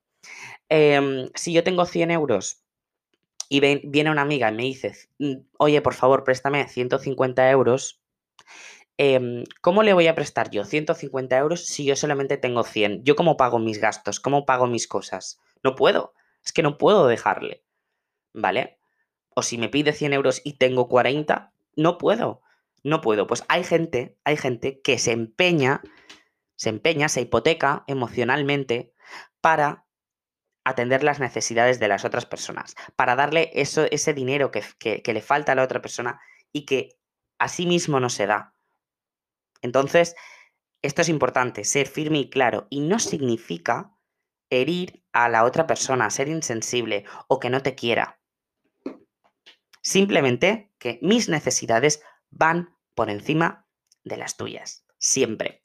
Em, 0.67 1.29
si 1.33 1.53
yo 1.53 1.63
tengo 1.63 1.85
100 1.85 2.11
euros 2.11 2.63
y 3.47 3.59
viene 3.59 4.11
una 4.11 4.21
amiga 4.21 4.49
y 4.49 4.55
me 4.55 4.63
dice, 4.63 4.95
mm, 5.19 5.33
oye, 5.57 5.81
por 5.81 5.93
favor, 5.93 6.23
préstame 6.23 6.67
150 6.67 7.49
euros, 7.49 8.01
em, 9.01 9.43
¿cómo 9.61 9.81
le 9.81 9.93
voy 9.93 10.07
a 10.07 10.15
prestar 10.15 10.51
yo 10.51 10.63
150 10.63 11.37
euros 11.37 11.65
si 11.65 11.85
yo 11.85 11.95
solamente 11.95 12.37
tengo 12.37 12.63
100? 12.63 13.03
¿Yo 13.03 13.15
cómo 13.15 13.35
pago 13.35 13.57
mis 13.57 13.79
gastos? 13.79 14.19
¿Cómo 14.19 14.45
pago 14.45 14.67
mis 14.67 14.87
cosas? 14.87 15.39
No 15.63 15.75
puedo. 15.75 16.13
Es 16.45 16.53
que 16.53 16.61
no 16.61 16.77
puedo 16.77 17.07
dejarle. 17.07 17.63
¿Vale? 18.33 18.79
O 19.33 19.41
si 19.41 19.57
me 19.57 19.69
pide 19.69 19.93
100 19.93 20.13
euros 20.13 20.41
y 20.43 20.53
tengo 20.53 20.87
40, 20.87 21.51
no 21.75 21.97
puedo. 21.97 22.41
No 22.83 23.01
puedo. 23.01 23.25
Pues 23.25 23.43
hay 23.47 23.63
gente, 23.63 24.17
hay 24.23 24.37
gente 24.37 24.81
que 24.81 24.99
se 24.99 25.11
empeña, 25.11 25.81
se 26.55 26.69
empeña, 26.69 27.09
se 27.09 27.21
hipoteca 27.21 27.83
emocionalmente 27.87 28.93
para 29.41 29.85
atender 30.63 31.03
las 31.03 31.19
necesidades 31.19 31.79
de 31.79 31.87
las 31.87 32.05
otras 32.05 32.25
personas, 32.25 32.75
para 32.95 33.15
darle 33.15 33.49
eso, 33.53 33.85
ese 33.89 34.13
dinero 34.13 34.51
que, 34.51 35.01
le 35.03 35.21
falta 35.21 35.53
a 35.53 35.55
la 35.55 35.63
otra 35.63 35.81
persona 35.81 36.21
y 36.51 36.65
que 36.65 36.97
a 37.39 37.47
sí 37.47 37.65
mismo 37.65 37.99
no 37.99 38.09
se 38.09 38.27
da. 38.27 38.53
Entonces, 39.61 40.15
esto 40.81 41.01
es 41.01 41.09
importante, 41.09 41.63
ser 41.63 41.87
firme 41.87 42.19
y 42.19 42.29
claro, 42.29 42.67
y 42.69 42.79
no 42.81 42.99
significa 42.99 43.95
herir 44.49 45.03
a 45.13 45.29
la 45.29 45.43
otra 45.43 45.67
persona, 45.67 46.09
ser 46.09 46.27
insensible 46.27 47.05
o 47.27 47.39
que 47.39 47.49
no 47.49 47.61
te 47.61 47.75
quiera. 47.75 48.19
Simplemente 49.81 50.71
que 50.77 50.99
mis 51.01 51.29
necesidades 51.29 52.03
van 52.29 52.75
por 52.95 53.09
encima 53.09 53.67
de 54.03 54.17
las 54.17 54.37
tuyas, 54.37 54.85
siempre. 54.97 55.63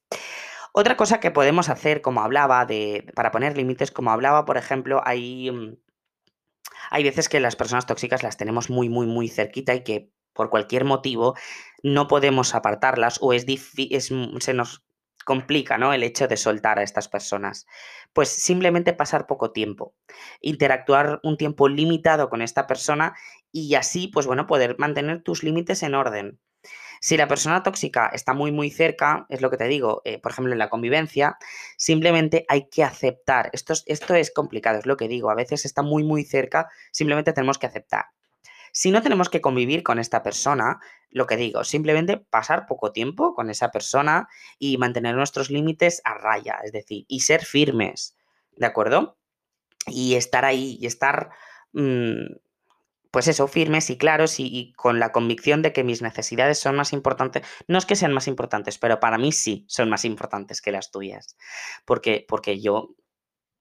Otra 0.72 0.96
cosa 0.96 1.20
que 1.20 1.30
podemos 1.30 1.68
hacer, 1.68 2.02
como 2.02 2.20
hablaba, 2.20 2.66
de, 2.66 3.10
para 3.14 3.30
poner 3.30 3.56
límites, 3.56 3.90
como 3.90 4.10
hablaba, 4.10 4.44
por 4.44 4.58
ejemplo, 4.58 5.00
hay, 5.04 5.50
mm, 5.50 5.76
hay 6.90 7.02
veces 7.02 7.28
que 7.28 7.40
las 7.40 7.56
personas 7.56 7.86
tóxicas 7.86 8.22
las 8.22 8.36
tenemos 8.36 8.68
muy, 8.68 8.88
muy, 8.88 9.06
muy 9.06 9.28
cerquita 9.28 9.74
y 9.74 9.82
que 9.82 10.12
por 10.37 10.50
cualquier 10.50 10.85
motivo 10.85 11.35
no 11.83 12.09
podemos 12.09 12.55
apartarlas 12.55 13.19
o 13.21 13.33
es, 13.33 13.47
se 13.47 14.55
nos 14.55 14.85
complica 15.25 15.76
¿no? 15.76 15.93
el 15.93 16.05
hecho 16.05 16.28
de 16.28 16.37
soltar 16.37 16.78
a 16.78 16.83
estas 16.83 17.09
personas. 17.09 17.66
Pues 18.12 18.28
simplemente 18.28 18.93
pasar 18.93 19.26
poco 19.26 19.50
tiempo, 19.50 19.95
interactuar 20.40 21.21
un 21.25 21.37
tiempo 21.37 21.69
limitado 21.69 22.31
con 22.31 22.43
esta 22.43 22.66
persona 22.66 23.14
y 23.50 23.75
así, 23.75 24.09
pues 24.09 24.26
bueno, 24.26 24.47
poder 24.47 24.76
mantener 24.78 25.23
tus 25.23 25.43
límites 25.43 25.83
en 25.83 25.95
orden. 25.95 26.38
Si 27.00 27.16
la 27.16 27.28
persona 27.28 27.62
tóxica 27.62 28.11
está 28.12 28.33
muy, 28.33 28.52
muy 28.52 28.71
cerca, 28.71 29.26
es 29.28 29.40
lo 29.43 29.50
que 29.50 29.57
te 29.57 29.69
digo, 29.69 30.00
eh, 30.05 30.19
por 30.19 30.33
ejemplo, 30.33 30.52
en 30.52 30.59
la 30.59 30.71
convivencia, 30.71 31.37
simplemente 31.76 32.47
hay 32.49 32.69
que 32.69 32.85
aceptar. 32.85 33.50
Esto 33.52 33.75
es, 33.75 33.83
esto 33.87 34.14
es 34.14 34.33
complicado, 34.33 34.78
es 34.78 34.87
lo 34.87 34.97
que 34.97 35.09
digo. 35.09 35.31
A 35.31 35.35
veces 35.35 35.64
está 35.64 35.83
muy, 35.83 36.05
muy 36.05 36.25
cerca, 36.25 36.69
simplemente 36.93 37.33
tenemos 37.33 37.59
que 37.59 37.66
aceptar. 37.66 38.07
Si 38.76 38.90
no 38.90 39.00
tenemos 39.00 39.30
que 39.30 39.40
convivir 39.40 39.83
con 39.83 39.99
esta 39.99 40.23
persona, 40.23 40.80
lo 41.09 41.26
que 41.26 41.38
digo, 41.38 41.64
simplemente 41.64 42.18
pasar 42.18 42.66
poco 42.66 42.92
tiempo 42.92 43.35
con 43.35 43.49
esa 43.49 43.71
persona 43.71 44.28
y 44.59 44.76
mantener 44.76 45.14
nuestros 45.14 45.49
límites 45.49 46.02
a 46.04 46.12
raya, 46.12 46.59
es 46.62 46.73
decir, 46.73 47.06
y 47.09 47.21
ser 47.21 47.42
firmes, 47.42 48.18
¿de 48.54 48.66
acuerdo? 48.66 49.16
Y 49.87 50.16
estar 50.16 50.45
ahí 50.45 50.76
y 50.78 50.85
estar 50.85 51.30
mm, 51.73 52.35
pues 53.11 53.28
eso, 53.28 53.49
firmes 53.49 53.88
y 53.88 53.97
claros 53.97 54.38
y, 54.40 54.75
con 54.76 55.00
la 55.00 55.11
convicción 55.11 55.62
de 55.62 55.73
que 55.73 55.83
mis 55.83 56.02
necesidades 56.02 56.59
son 56.59 56.76
más 56.76 56.92
importantes. 56.92 57.47
No 57.68 57.78
es 57.78 57.87
que 57.87 57.97
sean 57.97 58.12
más 58.12 58.28
importantes, 58.28 58.76
pero 58.76 59.00
para 59.00 59.16
mí 59.16 59.33
sí 59.33 59.64
son 59.68 59.88
más 59.88 60.04
importantes 60.04 60.61
que 60.61 60.71
las 60.71 60.90
tuyas. 60.90 61.38
Porque, 61.87 62.26
porque 62.28 62.61
yo, 62.61 62.95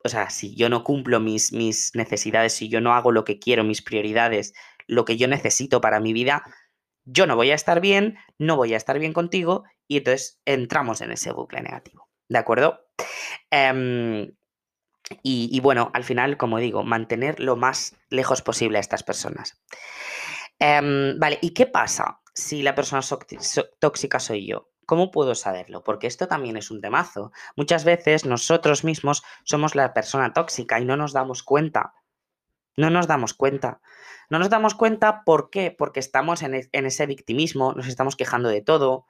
o 0.03 0.09
sea, 0.09 0.29
si 0.29 0.57
yo 0.57 0.67
no 0.67 0.83
cumplo 0.83 1.21
mis, 1.21 1.53
mis 1.53 1.95
necesidades, 1.95 2.51
si 2.51 2.67
yo 2.67 2.81
no 2.81 2.95
hago 2.95 3.13
lo 3.13 3.23
que 3.23 3.39
quiero, 3.39 3.63
mis 3.63 3.81
prioridades, 3.81 4.53
lo 4.87 5.05
que 5.05 5.17
yo 5.17 5.27
necesito 5.27 5.81
para 5.81 5.99
mi 5.99 6.13
vida, 6.13 6.43
yo 7.05 7.27
no 7.27 7.35
voy 7.35 7.51
a 7.51 7.55
estar 7.55 7.81
bien, 7.81 8.17
no 8.37 8.55
voy 8.57 8.73
a 8.73 8.77
estar 8.77 8.99
bien 8.99 9.13
contigo 9.13 9.63
y 9.87 9.97
entonces 9.97 10.41
entramos 10.45 11.01
en 11.01 11.11
ese 11.11 11.31
bucle 11.31 11.61
negativo. 11.61 12.09
¿De 12.27 12.39
acuerdo? 12.39 12.87
Em, 13.51 14.35
y, 15.21 15.59
bueno, 15.59 15.91
al 15.93 16.03
final, 16.03 16.37
como 16.37 16.57
digo, 16.57 16.83
mantener 16.83 17.39
lo 17.39 17.55
más 17.55 17.95
lejos 18.09 18.41
posible 18.41 18.77
a 18.77 18.81
estas 18.81 19.03
personas. 19.03 19.61
Em, 20.57 21.19
vale, 21.19 21.37
¿y 21.41 21.51
qué 21.51 21.67
pasa 21.67 22.21
si 22.33 22.63
la 22.63 22.73
persona 22.73 23.01
tóxica 23.79 24.19
soy 24.19 24.47
yo? 24.47 24.71
¿Cómo 24.87 25.11
puedo 25.11 25.35
saberlo? 25.35 25.83
Porque 25.83 26.07
esto 26.07 26.27
también 26.27 26.57
es 26.57 26.71
un 26.71 26.81
temazo. 26.81 27.31
Muchas 27.55 27.83
veces 27.85 28.25
nosotros 28.25 28.83
mismos 28.83 29.23
somos 29.43 29.75
la 29.75 29.93
persona 29.93 30.33
tóxica 30.33 30.79
y 30.79 30.85
no 30.85 30.97
nos 30.97 31.13
damos 31.13 31.43
cuenta. 31.43 31.93
No 32.77 32.89
nos 32.89 33.07
damos 33.07 33.33
cuenta. 33.33 33.81
No 34.29 34.39
nos 34.39 34.49
damos 34.49 34.75
cuenta, 34.75 35.23
¿por 35.23 35.49
qué? 35.49 35.71
Porque 35.71 35.99
estamos 35.99 36.41
en, 36.41 36.55
e, 36.55 36.69
ese 36.71 37.05
victimismo, 37.05 37.73
nos 37.73 37.87
estamos 37.87 38.15
quejando 38.15 38.49
de 38.49 38.61
todo, 38.61 39.05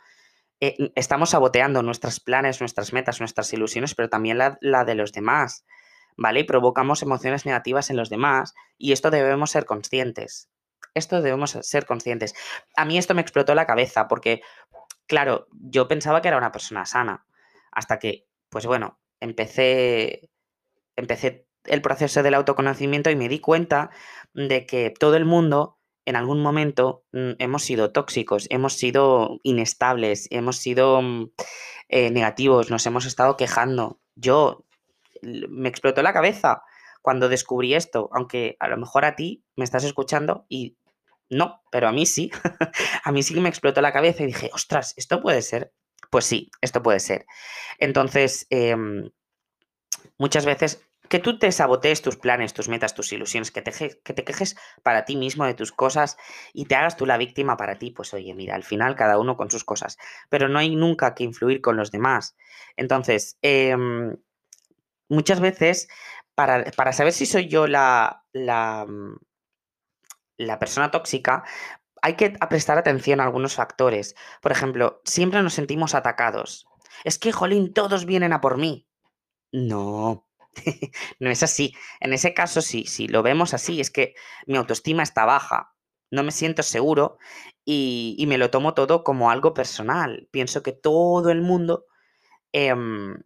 eh, 0.60 0.92
estamos 0.96 1.32
saboteando 1.32 1.82
nuestros 1.84 2.20
planes, 2.20 2.60
nuestras 2.60 2.94
metas, 2.94 3.20
nuestras 3.20 3.52
ilusiones, 3.54 3.96
pero 3.96 4.10
también 4.10 4.38
la 4.38 4.86
de 4.86 4.96
los 4.96 5.12
demás. 5.12 5.66
¿vale? 6.18 6.42
Y 6.42 6.44
provocamos 6.44 7.02
emociones 7.02 7.46
negativas 7.46 7.90
en 7.90 7.98
los 7.98 8.10
demás 8.10 8.54
y 8.78 8.92
esto 8.92 9.12
debemos 9.12 9.52
ser 9.52 9.66
conscientes. 9.66 10.50
Esto 10.94 11.22
debemos 11.22 11.52
ser 11.62 11.86
conscientes. 11.86 12.34
A 12.76 12.86
mí 12.86 12.98
esto 12.98 13.14
me 13.14 13.22
explotó 13.22 13.54
la 13.54 13.66
cabeza 13.66 14.08
porque, 14.08 14.42
claro, 15.08 15.48
yo 15.52 15.88
pensaba 15.88 16.22
que 16.22 16.30
era 16.30 16.38
una 16.38 16.52
persona 16.52 16.86
sana 16.86 17.26
hasta 17.72 18.00
que, 18.00 18.28
pues 18.50 18.66
bueno, 18.66 19.00
empecé, 19.20 20.30
empecé 20.96 21.45
el 21.68 21.82
proceso 21.82 22.24
del 22.24 22.34
autoconocimiento 22.34 23.10
y 23.10 23.16
me 23.16 23.30
di 23.30 23.40
cuenta 23.40 23.90
de 24.34 24.66
que 24.66 24.92
todo 24.92 25.16
el 25.16 25.26
mundo 25.26 25.80
en 26.06 26.16
algún 26.16 26.42
momento 26.42 27.04
mm, 27.12 27.32
hemos 27.40 27.64
sido 27.64 27.92
tóxicos, 27.92 28.48
hemos 28.50 28.74
sido 28.74 29.40
inestables, 29.44 30.28
hemos 30.32 30.58
sido 30.58 31.02
mm, 31.02 31.32
eh, 31.90 32.12
negativos, 32.12 32.70
nos 32.70 32.86
hemos 32.86 33.06
estado 33.06 33.38
quejando. 33.38 34.00
Yo 34.16 34.66
me 35.22 35.70
explotó 35.70 36.02
la 36.04 36.14
cabeza 36.14 36.64
cuando 37.02 37.30
descubrí 37.30 37.74
esto, 37.74 38.10
aunque 38.14 38.58
a 38.60 38.68
lo 38.68 38.78
mejor 38.78 39.06
a 39.06 39.16
ti 39.16 39.44
me 39.56 39.64
estás 39.64 39.84
escuchando 39.84 40.46
y 40.50 40.78
no, 41.30 41.62
pero 41.72 41.88
a 41.88 41.92
mí 41.92 42.06
sí. 42.06 42.32
a 43.04 43.12
mí 43.12 43.24
sí 43.24 43.34
que 43.34 43.42
me 43.42 43.50
explotó 43.50 43.82
la 43.82 43.94
cabeza 43.94 44.24
y 44.24 44.28
dije, 44.28 44.50
ostras, 44.54 44.94
¿esto 44.98 45.22
puede 45.22 45.42
ser? 45.42 45.74
Pues 46.12 46.26
sí, 46.26 46.52
esto 46.62 46.84
puede 46.84 47.00
ser. 47.00 47.26
Entonces, 47.80 48.46
em, 48.50 49.10
muchas 50.18 50.46
veces 50.46 50.85
que 51.10 51.20
tú 51.20 51.40
te 51.40 51.52
sabotees 51.52 52.02
tus 52.02 52.18
planes, 52.18 52.54
tus 52.54 52.70
metas, 52.70 52.94
tus 52.94 53.12
ilusiones, 53.14 53.52
que 53.52 53.62
te, 53.62 53.72
que 53.72 54.14
te 54.14 54.24
quejes 54.24 54.56
para 54.84 55.06
ti 55.06 55.16
mismo 55.16 55.46
de 55.46 55.54
tus 55.54 55.72
cosas 55.72 56.18
y 56.54 56.66
te 56.66 56.76
hagas 56.76 56.98
tú 56.98 57.06
la 57.06 57.18
víctima 57.18 57.58
para 57.58 57.78
ti, 57.78 57.92
pues 57.92 58.14
oye, 58.14 58.34
mira, 58.34 58.56
al 58.56 58.64
final 58.64 58.96
cada 58.96 59.18
uno 59.20 59.38
con 59.38 59.52
sus 59.52 59.64
cosas, 59.64 59.98
pero 60.30 60.50
no 60.50 60.60
hay 60.60 60.76
nunca 60.76 61.16
que 61.16 61.24
influir 61.24 61.62
con 61.62 61.78
los 61.78 61.92
demás. 61.92 62.36
Entonces, 62.78 63.38
em, 63.42 64.16
muchas 65.10 65.40
veces, 65.40 65.88
para, 66.36 66.66
para, 66.72 66.94
saber 66.94 67.14
si 67.14 67.26
soy 67.26 67.48
yo 67.48 67.68
la, 67.68 68.24
la, 68.34 68.86
mm, 68.88 69.18
la 70.38 70.60
persona 70.60 70.92
tóxica, 70.92 71.44
hay 72.02 72.16
que 72.16 72.30
prestar 72.30 72.78
atención 72.78 73.20
a 73.20 73.24
algunos 73.24 73.56
factores. 73.56 74.16
Por 74.42 74.52
ejemplo, 74.52 75.02
siempre 75.06 75.42
nos 75.42 75.54
sentimos 75.54 75.96
atacados. 75.96 76.68
Es 77.04 77.18
que, 77.18 77.32
jolín, 77.32 77.74
todos 77.74 78.06
vienen 78.06 78.34
a 78.34 78.42
por 78.42 78.58
mí. 78.58 78.88
No, 79.52 80.28
no 81.20 81.30
es 81.30 81.44
así. 81.44 81.74
En 82.00 82.14
ese 82.14 82.34
caso, 82.34 82.62
sí, 82.62 82.86
si 82.86 83.08
lo 83.08 83.24
vemos 83.24 83.54
así, 83.54 83.80
es 83.80 83.92
que 83.92 84.16
mi 84.48 84.58
autoestima 84.58 85.04
está 85.04 85.26
baja, 85.26 85.76
no 86.12 86.24
me 86.24 86.32
siento 86.32 86.64
seguro 86.64 87.18
y, 87.66 88.24
me 88.28 88.38
lo 88.38 88.50
tomo 88.50 88.74
todo 88.74 89.04
como 89.04 89.32
algo 89.32 89.54
personal. 89.54 90.28
Pienso 90.32 90.64
que 90.64 90.72
todo 90.72 91.30
el 91.30 91.42
mundo 91.42 91.86
em, 92.52 93.18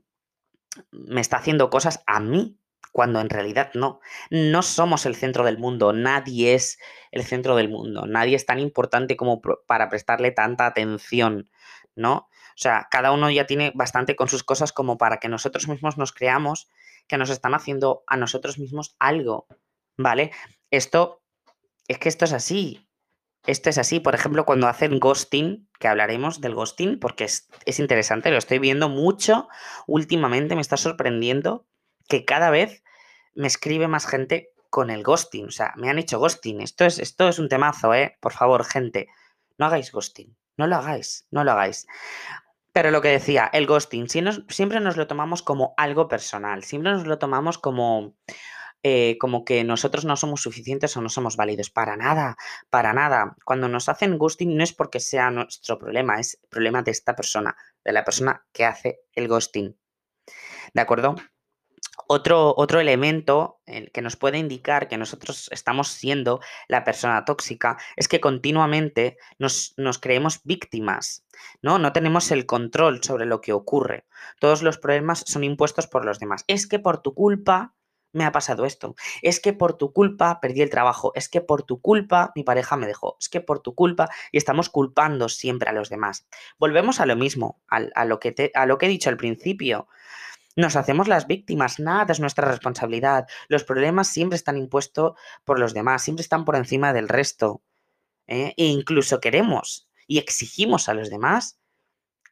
me 0.91 1.21
está 1.21 1.38
haciendo 1.38 1.69
cosas 1.69 2.01
a 2.07 2.19
mí, 2.19 2.57
cuando 2.91 3.21
en 3.21 3.29
realidad 3.29 3.71
no. 3.74 4.00
No 4.29 4.62
somos 4.62 5.05
el 5.05 5.15
centro 5.15 5.43
del 5.43 5.57
mundo, 5.57 5.93
nadie 5.93 6.53
es 6.55 6.79
el 7.12 7.24
centro 7.24 7.55
del 7.55 7.69
mundo, 7.69 8.05
nadie 8.07 8.36
es 8.36 8.45
tan 8.45 8.59
importante 8.59 9.17
como 9.17 9.41
para 9.41 9.89
prestarle 9.89 10.31
tanta 10.31 10.65
atención, 10.65 11.50
¿no? 11.95 12.29
O 12.59 12.62
sea, 12.62 12.88
cada 12.91 13.12
uno 13.12 13.29
ya 13.29 13.45
tiene 13.45 13.71
bastante 13.75 14.15
con 14.15 14.27
sus 14.27 14.43
cosas 14.43 14.74
como 14.74 14.98
para 14.98 15.17
que 15.17 15.29
nosotros 15.29 15.67
mismos 15.67 15.98
nos 15.98 16.12
creamos 16.12 16.69
que 17.09 17.17
nos 17.17 17.29
están 17.29 17.53
haciendo 17.53 18.03
a 18.07 18.15
nosotros 18.15 18.57
mismos 18.57 18.95
algo, 18.99 19.47
¿vale? 19.97 20.31
Esto, 20.71 21.21
es 21.89 21.97
que 21.97 22.07
esto 22.07 22.23
es 22.23 22.31
así. 22.31 22.87
Esto 23.45 23.69
es 23.69 23.77
así, 23.77 23.99
por 23.99 24.15
ejemplo, 24.15 24.45
cuando 24.45 24.67
hacen 24.67 24.99
ghosting, 24.99 25.69
que 25.79 25.87
hablaremos 25.87 26.39
del 26.39 26.55
ghosting, 26.55 26.99
porque 26.99 27.23
es, 27.23 27.49
es 27.65 27.79
interesante, 27.79 28.31
lo 28.31 28.37
estoy 28.37 28.59
viendo 28.59 28.89
mucho 28.89 29.47
últimamente, 29.87 30.55
me 30.55 30.61
está 30.61 30.77
sorprendiendo 30.77 31.65
que 32.07 32.25
cada 32.25 32.49
vez 32.49 32.83
me 33.33 33.47
escribe 33.47 33.87
más 33.87 34.05
gente 34.05 34.51
con 34.69 34.89
el 34.89 35.03
ghosting. 35.03 35.47
O 35.47 35.51
sea, 35.51 35.73
me 35.77 35.89
han 35.89 35.99
hecho 35.99 36.19
ghosting. 36.19 36.61
Esto 36.61 36.85
es, 36.85 36.99
esto 36.99 37.29
es 37.29 37.39
un 37.39 37.49
temazo, 37.49 37.93
¿eh? 37.93 38.17
Por 38.19 38.33
favor, 38.33 38.65
gente, 38.65 39.07
no 39.57 39.65
hagáis 39.65 39.91
ghosting. 39.91 40.35
No 40.57 40.67
lo 40.67 40.75
hagáis, 40.75 41.25
no 41.31 41.43
lo 41.43 41.51
hagáis. 41.51 41.87
Pero 42.71 42.91
lo 42.91 43.01
que 43.01 43.09
decía, 43.09 43.49
el 43.51 43.65
ghosting, 43.65 44.07
siempre 44.09 44.79
nos 44.79 44.95
lo 44.95 45.07
tomamos 45.07 45.41
como 45.41 45.73
algo 45.77 46.07
personal, 46.07 46.63
siempre 46.63 46.91
nos 46.91 47.07
lo 47.07 47.17
tomamos 47.17 47.57
como, 47.57 48.15
eh, 48.83 49.17
como 49.19 49.43
que 49.43 49.63
nosotros 49.63 50.05
no 50.05 50.15
somos 50.15 50.41
suficientes 50.41 50.95
o 50.95 51.01
no 51.01 51.10
somos 51.10 51.36
válidos. 51.36 51.69
Para 51.71 51.97
nada, 51.97 52.38
para 52.69 52.93
nada. 52.93 53.36
Cuando 53.43 53.67
nos 53.67 53.89
hacen 53.89 54.17
ghosting 54.17 54.55
no 54.55 54.63
es 54.63 54.73
porque 54.73 54.99
sea 54.99 55.32
nuestro 55.32 55.79
problema, 55.79 56.19
es 56.19 56.39
problema 56.49 56.84
de 56.84 56.91
esta 56.91 57.15
persona, 57.15 57.55
de 57.84 57.91
la 57.91 58.05
persona 58.05 58.45
que 58.53 58.65
hace 58.65 59.01
el 59.13 59.27
ghosting. 59.27 59.75
¿De 60.73 60.82
acuerdo? 60.82 61.15
Otro, 62.07 62.53
otro 62.57 62.79
elemento 62.79 63.62
que 63.65 64.01
nos 64.01 64.15
puede 64.15 64.38
indicar 64.38 64.88
que 64.88 64.97
nosotros 64.97 65.49
estamos 65.51 65.89
siendo 65.89 66.39
la 66.67 66.83
persona 66.83 67.25
tóxica 67.25 67.77
es 67.95 68.07
que 68.07 68.19
continuamente 68.19 69.17
nos, 69.38 69.73
nos, 69.77 69.99
creemos 69.99 70.41
víctimas, 70.43 71.25
¿no? 71.62 71.77
No 71.77 71.93
tenemos 71.93 72.31
el 72.31 72.45
control 72.45 73.03
sobre 73.03 73.25
lo 73.25 73.41
que 73.41 73.53
ocurre. 73.53 74.05
Todos 74.39 74.63
los 74.63 74.77
problemas 74.77 75.23
son 75.27 75.43
impuestos 75.43 75.88
por 75.88 76.05
los 76.05 76.19
demás. 76.19 76.43
Es 76.47 76.67
que 76.67 76.79
por 76.79 77.01
tu 77.01 77.13
culpa 77.13 77.75
me 78.12 78.25
ha 78.25 78.31
pasado 78.31 78.65
esto. 78.65 78.95
Es 79.21 79.39
que 79.39 79.53
por 79.53 79.73
tu 79.73 79.93
culpa 79.93 80.39
perdí 80.41 80.62
el 80.62 80.69
trabajo. 80.69 81.12
Es 81.15 81.29
que 81.29 81.41
por 81.41 81.63
tu 81.63 81.81
culpa 81.81 82.31
mi 82.35 82.43
pareja 82.43 82.75
me 82.75 82.88
dejó. 82.88 83.17
Es 83.19 83.29
que 83.29 83.41
por 83.41 83.59
tu 83.59 83.75
culpa 83.75 84.09
y 84.31 84.38
estamos 84.38 84.69
culpando 84.69 85.29
siempre 85.29 85.69
a 85.69 85.73
los 85.73 85.89
demás. 85.89 86.27
Volvemos 86.57 86.99
a 86.99 87.05
lo 87.05 87.15
mismo, 87.15 87.62
a, 87.67 88.05
lo, 88.05 88.19
que 88.19 88.31
te, 88.31 88.51
a 88.55 88.65
lo 88.65 88.77
que 88.77 88.88
he 88.88 88.89
dicho 88.89 89.09
al 89.09 89.17
principio. 89.17 89.88
Nos 90.55 90.75
hacemos 90.75 91.07
las 91.07 91.27
víctimas, 91.27 91.79
nada 91.79 92.12
es 92.12 92.19
nuestra 92.19 92.49
responsabilidad. 92.49 93.27
Los 93.47 93.63
problemas 93.63 94.07
siempre 94.07 94.35
están 94.35 94.57
impuestos 94.57 95.13
por 95.45 95.59
los 95.59 95.73
demás, 95.73 96.03
siempre 96.03 96.21
están 96.21 96.45
por 96.45 96.55
encima 96.55 96.91
del 96.93 97.07
resto. 97.07 97.62
¿eh? 98.27 98.53
E 98.57 98.65
incluso 98.65 99.19
queremos 99.19 99.89
y 100.07 100.17
exigimos 100.17 100.89
a 100.89 100.93
los 100.93 101.09
demás 101.09 101.59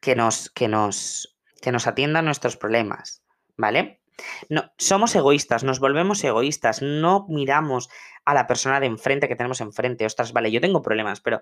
que 0.00 0.14
nos, 0.14 0.50
que 0.50 0.68
nos, 0.68 1.36
que 1.60 1.72
nos 1.72 1.86
atiendan 1.86 2.24
nuestros 2.24 2.56
problemas, 2.56 3.22
¿vale? 3.56 4.00
No, 4.48 4.72
somos 4.78 5.14
egoístas, 5.14 5.62
nos 5.62 5.78
volvemos 5.78 6.22
egoístas, 6.24 6.82
no 6.82 7.26
miramos 7.28 7.88
a 8.24 8.34
la 8.34 8.46
persona 8.46 8.80
de 8.80 8.86
enfrente 8.86 9.28
que 9.28 9.36
tenemos 9.36 9.60
enfrente. 9.60 10.06
Ostras, 10.06 10.32
vale, 10.32 10.50
yo 10.50 10.60
tengo 10.60 10.82
problemas, 10.82 11.20
pero. 11.20 11.40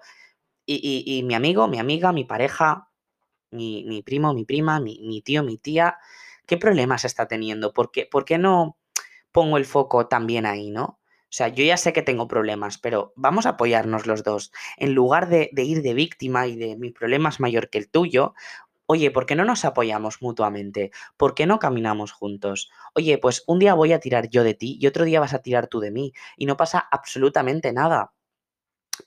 Y, 0.68 1.04
y, 1.06 1.22
mi 1.22 1.34
amigo, 1.34 1.68
mi 1.68 1.78
amiga, 1.78 2.12
mi 2.12 2.24
pareja, 2.24 2.90
mi, 3.50 3.84
mi 3.84 4.02
primo, 4.02 4.34
mi 4.34 4.44
prima, 4.44 4.80
mi, 4.80 4.98
mi 5.02 5.22
tío, 5.22 5.44
mi 5.44 5.58
tía, 5.58 5.96
¿Qué 6.46 6.56
problemas 6.56 7.04
está 7.04 7.28
teniendo? 7.28 7.72
¿Por 7.72 7.90
qué, 7.90 8.06
¿Por 8.06 8.24
qué 8.24 8.38
no 8.38 8.78
pongo 9.32 9.56
el 9.56 9.66
foco 9.66 10.08
también 10.08 10.46
ahí, 10.46 10.70
no? 10.70 11.00
O 11.26 11.34
sea, 11.36 11.48
yo 11.48 11.64
ya 11.64 11.76
sé 11.76 11.92
que 11.92 12.02
tengo 12.02 12.28
problemas, 12.28 12.78
pero 12.78 13.12
vamos 13.16 13.46
a 13.46 13.50
apoyarnos 13.50 14.06
los 14.06 14.22
dos. 14.22 14.52
En 14.76 14.94
lugar 14.94 15.28
de, 15.28 15.50
ir 15.56 15.82
de 15.82 15.92
víctima 15.92 16.46
y 16.46 16.56
de 16.56 16.76
mi 16.76 16.92
problema 16.92 17.28
es 17.28 17.40
mayor 17.40 17.68
que 17.68 17.78
el 17.78 17.90
tuyo, 17.90 18.34
oye, 18.86 19.10
¿por 19.10 19.26
qué 19.26 19.34
no 19.34 19.44
nos 19.44 19.64
apoyamos 19.64 20.22
mutuamente? 20.22 20.92
¿Por 21.16 21.34
qué 21.34 21.46
no 21.46 21.58
caminamos 21.58 22.12
juntos? 22.12 22.70
Oye, 22.94 23.18
pues 23.18 23.42
un 23.48 23.58
día 23.58 23.74
voy 23.74 23.92
a 23.92 24.00
tirar 24.00 24.28
yo 24.30 24.44
de 24.44 24.54
ti 24.54 24.78
y 24.80 24.86
otro 24.86 25.04
día 25.04 25.20
vas 25.20 25.34
a 25.34 25.42
tirar 25.42 25.66
tú 25.66 25.80
de 25.80 25.90
mí 25.90 26.12
y 26.36 26.46
no 26.46 26.56
pasa 26.56 26.78
absolutamente 26.90 27.72
nada. 27.72 28.12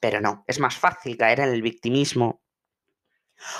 Pero 0.01 0.21
no, 0.21 0.43
es 0.45 0.59
más 0.59 0.75
fácil 0.75 1.17
caer 1.17 1.39
en 1.39 1.49
el 1.49 1.61
victimismo 1.61 2.41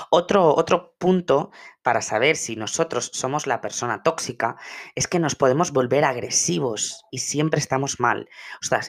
otro, 0.10 0.56
otro 0.56 0.96
punto 0.98 1.52
para 1.82 2.02
saber 2.02 2.36
si 2.36 2.56
nosotros 2.56 3.10
somos 3.13 3.48
la 3.48 3.62
persona 3.62 4.04
tóxica 4.04 4.58
es 4.96 5.08
que 5.08 5.20
nos 5.20 5.36
podemos 5.36 5.72
volver 5.72 6.04
agresivos 6.04 7.06
y 7.12 7.20
siempre 7.20 7.60
estamos 7.60 8.00
mal. 8.00 8.30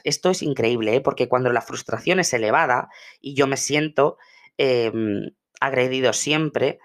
Esto 0.03 0.29
es 0.29 0.41
increíble, 0.43 0.95
¿eh? 0.95 1.01
porque 1.01 1.27
cuando 1.27 1.51
la 1.51 1.61
frustración 1.61 2.19
es 2.19 2.33
elevada 2.33 2.89
y 3.19 3.33
yo 3.33 3.47
me 3.47 3.57
siento 3.57 4.17
em, 4.57 5.31
agredido 5.59 6.13
siempre, 6.13 6.79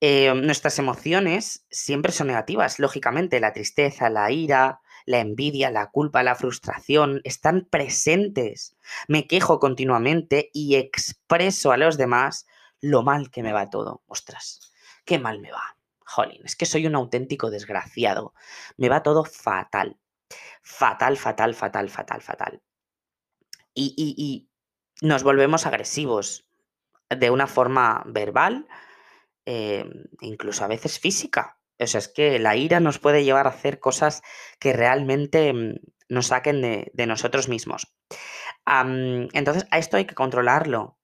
em, 0.00 0.40
nuestras 0.42 0.78
emociones 0.78 1.66
siempre 1.70 2.12
son 2.12 2.28
negativas. 2.28 2.78
Lógicamente, 2.78 3.40
la 3.40 3.52
tristeza, 3.52 4.10
la 4.10 4.30
ira, 4.30 4.80
la 5.06 5.20
envidia, 5.20 5.70
la 5.70 5.90
culpa, 5.90 6.22
la 6.22 6.34
frustración 6.34 7.20
están 7.24 7.66
presentes. 7.70 8.76
Me 9.08 9.26
quejo 9.26 9.58
continuamente 9.58 10.50
y 10.52 10.76
expreso 10.76 11.72
a 11.72 11.76
los 11.76 11.98
demás 11.98 12.46
lo 12.84 13.02
mal 13.02 13.30
que 13.30 13.42
me 13.42 13.52
va 13.52 13.70
todo. 13.70 14.02
Ostras, 14.06 14.72
qué 15.04 15.18
mal 15.18 15.40
me 15.40 15.50
va. 15.50 15.78
Jolín, 16.04 16.42
es 16.44 16.54
que 16.54 16.66
soy 16.66 16.86
un 16.86 16.94
auténtico 16.94 17.50
desgraciado. 17.50 18.34
Me 18.76 18.90
va 18.90 19.02
todo 19.02 19.24
fatal. 19.24 19.98
Fatal, 20.62 21.16
fatal, 21.16 21.54
fatal, 21.54 21.88
fatal, 21.88 22.20
fatal. 22.20 22.62
Y, 23.74 24.48
nos 25.00 25.24
volvemos 25.24 25.66
agresivos 25.66 26.46
de 27.10 27.30
una 27.30 27.48
forma 27.48 28.04
verbal, 28.06 28.68
eh, 29.44 29.84
incluso 30.20 30.64
a 30.64 30.68
veces 30.68 31.00
física. 31.00 31.58
O 31.78 31.86
sea, 31.86 31.98
es 31.98 32.08
que 32.08 32.38
la 32.38 32.54
ira 32.54 32.80
nos 32.80 32.98
puede 32.98 33.24
llevar 33.24 33.46
a 33.46 33.50
hacer 33.50 33.80
cosas 33.80 34.22
que 34.60 34.72
realmente 34.72 35.52
mm, 35.52 35.74
nos 36.08 36.28
saquen 36.28 36.60
de, 36.62 37.06
nosotros 37.06 37.48
mismos. 37.48 37.92
entonces, 38.66 39.66
a 39.70 39.78
esto 39.78 39.96
hay 39.96 40.04
que 40.04 40.14
controlarlo 40.14 40.98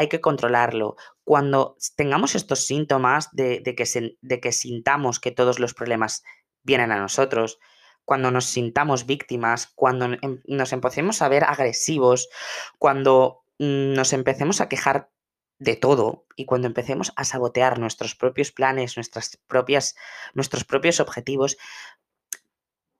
hay 0.00 0.08
que 0.08 0.22
controlarlo. 0.22 0.96
Cuando 1.24 1.76
tengamos 1.94 2.34
estos 2.34 2.64
síntomas 2.64 3.28
de, 3.32 3.62
que 3.62 4.52
sintamos 4.52 5.20
que 5.20 5.30
todos 5.30 5.58
los 5.58 5.74
problemas 5.74 6.22
vienen 6.62 6.90
a 6.90 6.98
nosotros, 6.98 7.58
cuando 8.06 8.30
nos 8.30 8.46
sintamos 8.46 9.04
víctimas, 9.04 9.70
cuando 9.74 10.06
em, 10.06 10.40
nos 10.46 10.72
empecemos 10.72 11.20
a 11.20 11.28
ver 11.28 11.44
agresivos, 11.44 12.30
cuando 12.78 13.44
mm, 13.58 13.92
nos 13.92 14.14
empecemos 14.14 14.62
a 14.62 14.70
quejar 14.70 15.10
de 15.58 15.76
todo 15.76 16.24
y 16.34 16.46
cuando 16.46 16.66
empecemos 16.66 17.12
a 17.16 17.24
sabotear 17.24 17.78
nuestros 17.78 18.14
propios 18.14 18.52
planes, 18.52 18.96
nuestras 18.96 19.38
propias, 19.48 19.96
nuestros 20.32 20.64
propios 20.64 20.98
objetivos, 20.98 21.58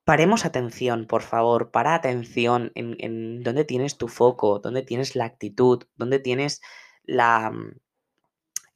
paremos 0.04 0.44
atención, 0.44 1.06
por 1.06 1.22
favor, 1.22 1.70
para 1.70 1.94
atención 1.94 2.72
en, 2.74 2.96
en 2.98 3.42
dónde 3.42 3.64
tienes 3.64 3.96
tu 3.96 4.06
foco, 4.06 4.58
dónde 4.58 4.82
tienes 4.82 5.16
la 5.16 5.24
actitud, 5.24 5.84
dónde 5.96 6.18
tienes 6.18 6.60
la, 7.04 7.50
mm, 7.50 7.74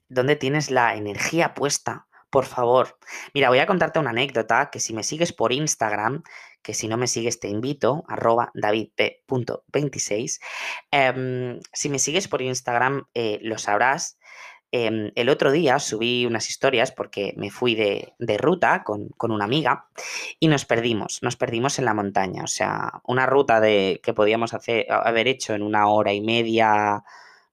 dónde 0.09 0.37
tienes 0.37 0.71
la 0.71 0.95
energía 0.97 1.55
puesta. 1.55 2.07
Por 2.31 2.47
favor. 2.47 2.99
Mira, 3.33 3.49
voy 3.49 3.61
a 3.61 3.67
contarte 3.67 4.01
una 4.01 4.11
anécdota 4.11 4.71
que 4.71 4.81
si 4.81 4.93
me 4.93 5.05
sigues 5.05 5.33
por 5.33 5.53
Instagram, 5.53 6.25
que 6.63 6.75
si 6.75 6.89
no 6.89 6.97
me 6.97 7.07
sigues 7.07 7.39
te 7.39 7.49
invito, 7.49 8.05
arroba 8.09 8.51
davidp.26. 8.55 10.41
Em, 10.91 11.61
si 11.73 11.89
me 11.91 12.01
sigues 12.01 12.27
por 12.27 12.43
Instagram, 12.43 13.05
eh, 13.15 13.39
lo 13.43 13.57
sabrás. 13.59 14.19
Em, 14.73 15.13
el 15.15 15.29
otro 15.29 15.53
día 15.53 15.79
subí 15.79 16.27
unas 16.27 16.49
historias 16.51 16.91
porque 16.91 17.35
me 17.37 17.51
fui 17.51 17.77
de, 17.77 18.15
ruta 18.39 18.83
con, 18.83 19.11
con, 19.11 19.31
una 19.31 19.45
amiga 19.45 19.87
y 20.41 20.49
nos 20.49 20.65
perdimos, 20.65 21.23
nos 21.23 21.37
perdimos 21.37 21.79
en 21.79 21.85
la 21.85 21.95
montaña. 21.95 22.43
O 22.43 22.49
sea, 22.49 23.01
una 23.05 23.27
ruta 23.27 23.61
de, 23.61 24.01
que 24.03 24.13
podíamos 24.15 24.55
hacer, 24.55 24.87
haber 24.91 25.29
hecho 25.29 25.55
en 25.55 25.63
una 25.63 25.87
hora 25.87 26.13
y 26.13 26.21
media 26.21 27.05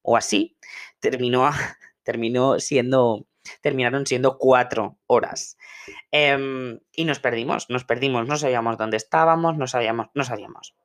o 0.01 0.17
así, 0.17 0.57
terminó, 0.99 1.49
terminó 2.03 2.59
siendo 2.59 3.25
terminaron 3.61 4.05
siendo 4.05 4.37
cuatro 4.37 4.99
horas. 5.07 5.57
Em, 6.11 6.79
y 6.91 7.05
nos 7.05 7.19
perdimos, 7.19 7.69
nos 7.69 7.85
perdimos, 7.85 8.27
no 8.27 8.37
sabíamos 8.37 8.77
dónde 8.77 8.97
estábamos, 8.97 9.57
no 9.57 9.67
sabíamos, 9.67 10.07
no 10.13 10.23
sabíamos. 10.23 10.75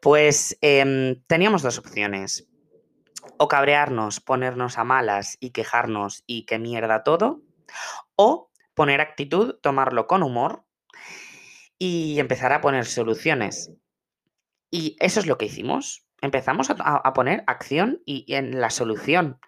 Pues 0.00 0.58
em, 0.60 1.22
teníamos 1.26 1.62
dos 1.62 1.78
opciones. 1.78 2.48
O 3.38 3.48
cabrearnos, 3.48 4.20
ponernos 4.20 4.78
a 4.78 4.84
malas 4.84 5.36
y 5.40 5.50
quejarnos 5.50 6.22
y 6.26 6.46
que 6.46 6.58
mierda 6.58 7.02
todo. 7.02 7.42
O 8.14 8.50
poner 8.74 9.00
actitud, 9.00 9.56
tomarlo 9.60 10.06
con 10.06 10.22
humor 10.22 10.64
y 11.78 12.18
empezar 12.20 12.52
a 12.52 12.60
poner 12.60 12.86
soluciones. 12.86 13.72
Y 14.70 14.96
eso 15.00 15.20
es 15.20 15.26
lo 15.26 15.38
que 15.38 15.46
hicimos. 15.46 16.05
Empezamos 16.22 16.70
a, 16.70 17.12
poner 17.12 17.44
acción 17.46 18.00
y 18.06 18.24
en 18.34 18.60
la 18.60 18.70
solución. 18.70 19.38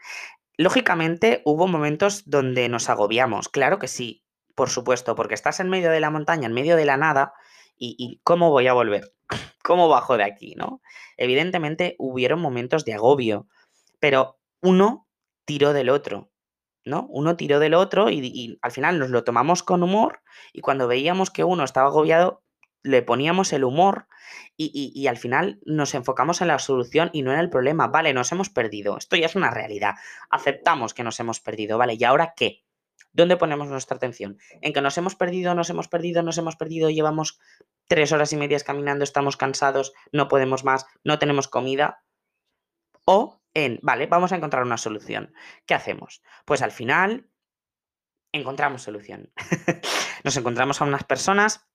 Lógicamente 0.57 1.43
hubo 1.45 1.67
momentos 1.67 2.29
donde 2.29 2.69
nos 2.69 2.91
agobiamos, 2.91 3.49
claro 3.49 3.79
que 3.79 3.89
sí, 3.89 4.25
por 4.55 4.71
supuesto, 4.71 5.15
porque 5.15 5.35
estás 5.35 5.61
en 5.61 5.71
medio 5.71 5.91
de 5.91 6.01
la 6.01 6.11
montaña, 6.11 6.47
en 6.47 6.53
medio 6.53 6.77
de 6.77 6.85
la 6.85 6.97
nada, 6.97 7.33
y, 7.81 8.21
¿cómo 8.25 8.51
voy 8.51 8.67
a 8.67 8.73
volver? 8.73 9.15
¿Cómo 9.63 9.89
bajo 9.89 10.17
de 10.17 10.25
aquí, 10.25 10.57
no? 10.57 10.83
Evidentemente 11.17 11.95
hubieron 11.99 12.41
momentos 12.41 12.85
de 12.85 12.95
agobio, 12.95 13.47
pero 14.01 14.41
uno 14.61 15.07
tiró 15.45 15.73
del 15.73 15.91
otro, 15.91 16.33
¿no? 16.85 17.07
Uno 17.09 17.37
tiró 17.37 17.61
del 17.61 17.75
otro 17.75 18.11
y, 18.11 18.19
y 18.19 18.59
al 18.63 18.73
final 18.73 18.99
nos 18.99 19.11
lo 19.11 19.23
tomamos 19.23 19.63
con 19.63 19.85
humor 19.85 20.23
y 20.53 20.61
cuando 20.61 20.89
veíamos 20.89 21.31
que 21.31 21.45
uno 21.45 21.63
estaba 21.63 21.87
agobiado, 21.87 22.43
le 22.83 23.03
poníamos 23.03 23.53
el 23.53 23.65
humor 23.65 24.07
y, 24.57 25.07
al 25.07 25.17
final 25.17 25.61
nos 25.65 25.95
enfocamos 25.95 26.41
en 26.41 26.49
la 26.49 26.59
solución 26.59 27.11
y 27.13 27.23
no 27.23 27.33
en 27.33 27.39
el 27.39 27.51
problema. 27.51 27.89
Vale, 27.89 28.13
nos 28.13 28.33
hemos 28.33 28.51
perdido. 28.51 28.99
Esto 28.99 29.17
ya 29.17 29.27
es 29.27 29.37
una 29.37 29.51
realidad. 29.51 29.95
Aceptamos 30.31 30.95
que 30.95 31.05
nos 31.05 31.19
hemos 31.21 31.41
perdido. 31.41 31.79
Vale, 31.79 31.95
¿y 31.95 32.05
ahora 32.05 32.35
qué? 32.37 32.65
¿Dónde 33.13 33.37
ponemos 33.37 33.69
nuestra 33.69 33.97
atención? 33.97 34.39
¿En 34.61 34.73
que 34.73 34.81
nos 34.81 34.99
hemos 34.99 35.15
perdido, 35.15 35.55
nos 35.55 35.71
hemos 35.71 35.89
perdido, 35.89 36.23
nos 36.23 36.39
hemos 36.39 36.57
perdido, 36.57 36.91
llevamos 36.91 37.41
tres 37.87 38.13
horas 38.13 38.33
y 38.33 38.37
medias 38.37 38.65
caminando, 38.65 39.05
estamos 39.05 39.37
cansados, 39.37 39.93
no 40.13 40.29
podemos 40.29 40.65
más, 40.65 40.87
no 41.05 41.19
tenemos 41.19 41.49
comida? 41.49 42.03
O 43.05 43.41
en, 43.55 43.81
vale, 43.83 44.07
vamos 44.07 44.33
a 44.33 44.37
encontrar 44.37 44.63
una 44.63 44.77
solución. 44.77 45.33
¿Qué 45.67 45.75
hacemos? 45.75 46.23
Pues 46.45 46.63
al 46.63 46.71
final 46.71 47.29
encontramos 48.33 48.83
solución. 48.83 49.33
Nos 50.25 50.37
encontramos 50.37 50.81
a 50.81 50.85
unas 50.85 51.05
personas 51.05 51.67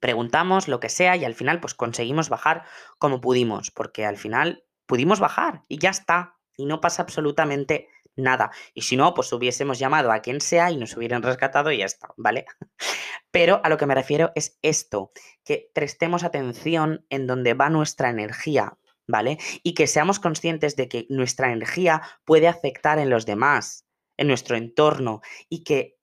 preguntamos 0.00 0.66
lo 0.66 0.80
que 0.80 0.88
sea 0.88 1.16
y 1.16 1.24
al 1.24 1.34
final 1.34 1.60
pues 1.60 1.74
conseguimos 1.74 2.28
bajar 2.28 2.64
como 2.98 3.20
pudimos, 3.20 3.70
porque 3.70 4.04
al 4.04 4.16
final 4.16 4.64
pudimos 4.86 5.20
bajar 5.20 5.62
y 5.68 5.78
ya 5.78 5.90
está, 5.90 6.36
y 6.56 6.66
no 6.66 6.80
pasa 6.80 7.02
absolutamente 7.02 7.88
nada. 8.16 8.50
Y 8.74 8.82
si 8.82 8.96
no, 8.96 9.14
pues 9.14 9.32
hubiésemos 9.32 9.78
llamado 9.78 10.12
a 10.12 10.20
quien 10.20 10.40
sea 10.40 10.70
y 10.70 10.76
nos 10.76 10.96
hubieran 10.96 11.22
rescatado 11.22 11.70
y 11.70 11.78
ya 11.78 11.86
está, 11.86 12.12
¿vale? 12.16 12.46
Pero 13.30 13.60
a 13.62 13.68
lo 13.68 13.76
que 13.76 13.86
me 13.86 13.94
refiero 13.94 14.32
es 14.34 14.58
esto, 14.62 15.12
que 15.44 15.70
prestemos 15.74 16.24
atención 16.24 17.06
en 17.10 17.26
donde 17.26 17.54
va 17.54 17.70
nuestra 17.70 18.10
energía, 18.10 18.78
¿vale? 19.06 19.38
Y 19.62 19.74
que 19.74 19.86
seamos 19.86 20.18
conscientes 20.18 20.76
de 20.76 20.88
que 20.88 21.06
nuestra 21.08 21.52
energía 21.52 22.02
puede 22.24 22.48
afectar 22.48 22.98
en 22.98 23.10
los 23.10 23.26
demás, 23.26 23.86
en 24.16 24.28
nuestro 24.28 24.56
entorno, 24.56 25.20
y 25.48 25.62
que 25.64 25.98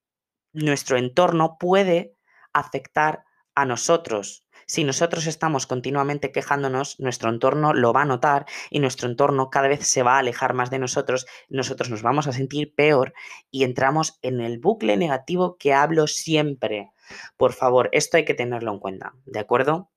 nuestro 0.54 0.98
entorno 0.98 1.58
puede 1.60 2.16
afectar 2.54 3.27
a 3.58 3.65
nosotros. 3.65 4.46
Si 4.67 4.84
nosotros 4.84 5.26
estamos 5.26 5.65
continuamente 5.65 6.32
quejándonos, 6.32 7.00
nuestro 7.00 7.32
entorno 7.32 7.74
lo 7.74 7.91
va 7.91 8.04
a 8.04 8.06
notar 8.06 8.46
y 8.70 8.80
nuestro 8.80 9.10
entorno 9.10 9.50
cada 9.50 9.67
vez 9.67 9.88
se 9.88 10.04
va 10.04 10.15
a 10.15 10.20
alejar 10.20 10.54
más 10.54 10.70
de 10.70 10.78
nosotros, 10.78 11.26
nosotros 11.50 11.89
nos 11.89 12.04
vamos 12.04 12.28
a 12.28 12.34
sentir 12.34 12.76
peor 12.76 13.13
y 13.50 13.63
entramos 13.63 14.20
en 14.22 14.41
el 14.41 14.60
bucle 14.60 14.96
negativo 14.96 15.58
que 15.58 15.74
hablo 15.74 16.06
siempre. 16.06 16.91
Por 17.36 17.54
favor, 17.54 17.89
esto 17.93 18.17
hay 18.17 18.26
que 18.26 18.36
tenerlo 18.36 18.72
en 18.72 18.80
cuenta, 18.80 19.13
¿de 19.26 19.39
acuerdo? 19.39 19.89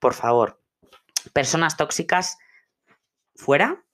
Por 0.00 0.14
favor, 0.14 0.60
personas 1.32 1.76
tóxicas 1.76 2.38
fuera, 3.36 3.84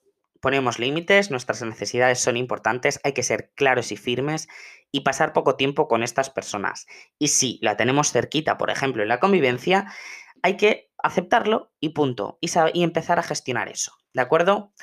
ponemos 0.41 0.79
límites, 0.79 1.31
nuestras 1.31 1.61
necesidades 1.61 2.19
son 2.19 2.35
importantes, 2.35 2.99
hay 3.03 3.13
que 3.13 3.23
ser 3.23 3.51
claros 3.55 3.91
y 3.91 3.97
firmes 3.97 4.47
y 4.91 5.01
pasar 5.01 5.33
poco 5.33 5.55
tiempo 5.55 5.87
con 5.87 6.03
estas 6.03 6.29
personas. 6.29 6.87
Y 7.17 7.29
si 7.29 7.59
la 7.61 7.77
tenemos 7.77 8.11
cerquita, 8.11 8.57
por 8.57 8.69
ejemplo, 8.69 9.03
en 9.03 9.09
la 9.09 9.19
convivencia, 9.19 9.93
hay 10.41 10.57
que 10.57 10.89
aceptarlo 10.97 11.71
y 11.79 11.89
punto. 11.89 12.37
Y, 12.41 12.49
y 12.73 12.83
empezar 12.83 13.19
a 13.19 13.23
gestionar 13.23 13.69
eso. 13.69 13.93
¿De 14.13 14.21
acuerdo? 14.21 14.73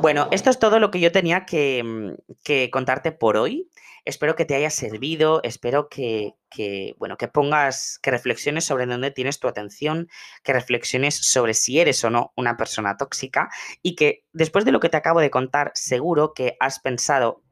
Bueno, 0.00 0.28
esto 0.32 0.50
es 0.50 0.58
todo 0.58 0.80
lo 0.80 0.90
que 0.90 1.00
yo 1.00 1.12
tenía 1.12 1.46
que, 1.46 1.82
mm, 1.84 2.70
contarte 2.70 3.12
por 3.12 3.36
hoy. 3.36 3.70
Espero 4.04 4.34
que 4.34 4.44
te 4.44 4.54
haya 4.54 4.70
servido, 4.70 5.40
espero 5.44 5.88
que, 5.88 6.34
que, 6.50 6.94
bueno, 6.98 7.16
que 7.16 7.28
pongas, 7.28 7.98
que 8.02 8.10
reflexiones 8.10 8.64
sobre 8.64 8.86
dónde 8.86 9.10
tienes 9.10 9.38
tu 9.38 9.48
atención, 9.48 10.08
que 10.42 10.52
reflexiones 10.52 11.14
sobre 11.14 11.54
si 11.54 11.78
eres 11.78 12.02
o 12.04 12.10
no 12.10 12.32
una 12.36 12.56
persona 12.56 12.96
tóxica 12.96 13.50
y 13.82 13.94
que 13.94 14.24
después 14.32 14.64
de 14.64 14.72
lo 14.72 14.80
que 14.80 14.88
te 14.88 14.96
acabo 14.96 15.20
de 15.20 15.30
contar, 15.30 15.72
seguro 15.74 16.32
que 16.32 16.56
has 16.58 16.80
pensado 16.80 17.42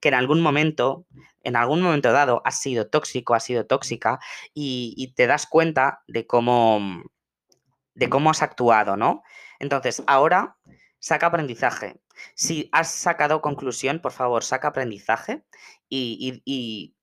que 0.00 0.08
en 0.08 0.14
algún 0.14 0.40
momento, 0.40 1.04
en 1.42 1.56
algún 1.56 1.82
momento 1.82 2.12
dado, 2.12 2.42
has 2.44 2.60
sido 2.60 2.88
tóxico, 2.88 3.34
has 3.34 3.44
sido 3.44 3.66
tóxica 3.66 4.20
y, 4.54 4.94
y 4.96 5.14
te 5.14 5.26
das 5.26 5.46
cuenta 5.46 6.02
de 6.06 6.26
cómo, 6.26 7.02
de 7.94 8.08
cómo 8.08 8.30
has 8.30 8.42
actuado, 8.42 8.96
¿no? 8.96 9.22
Entonces, 9.58 10.02
ahora 10.06 10.56
saca 10.98 11.26
aprendizaje. 11.26 11.96
Si 12.34 12.68
has 12.72 12.90
sacado 12.90 13.42
conclusión, 13.42 14.00
por 14.00 14.12
favor, 14.12 14.42
saca 14.42 14.68
aprendizaje 14.68 15.42
y, 15.88 16.94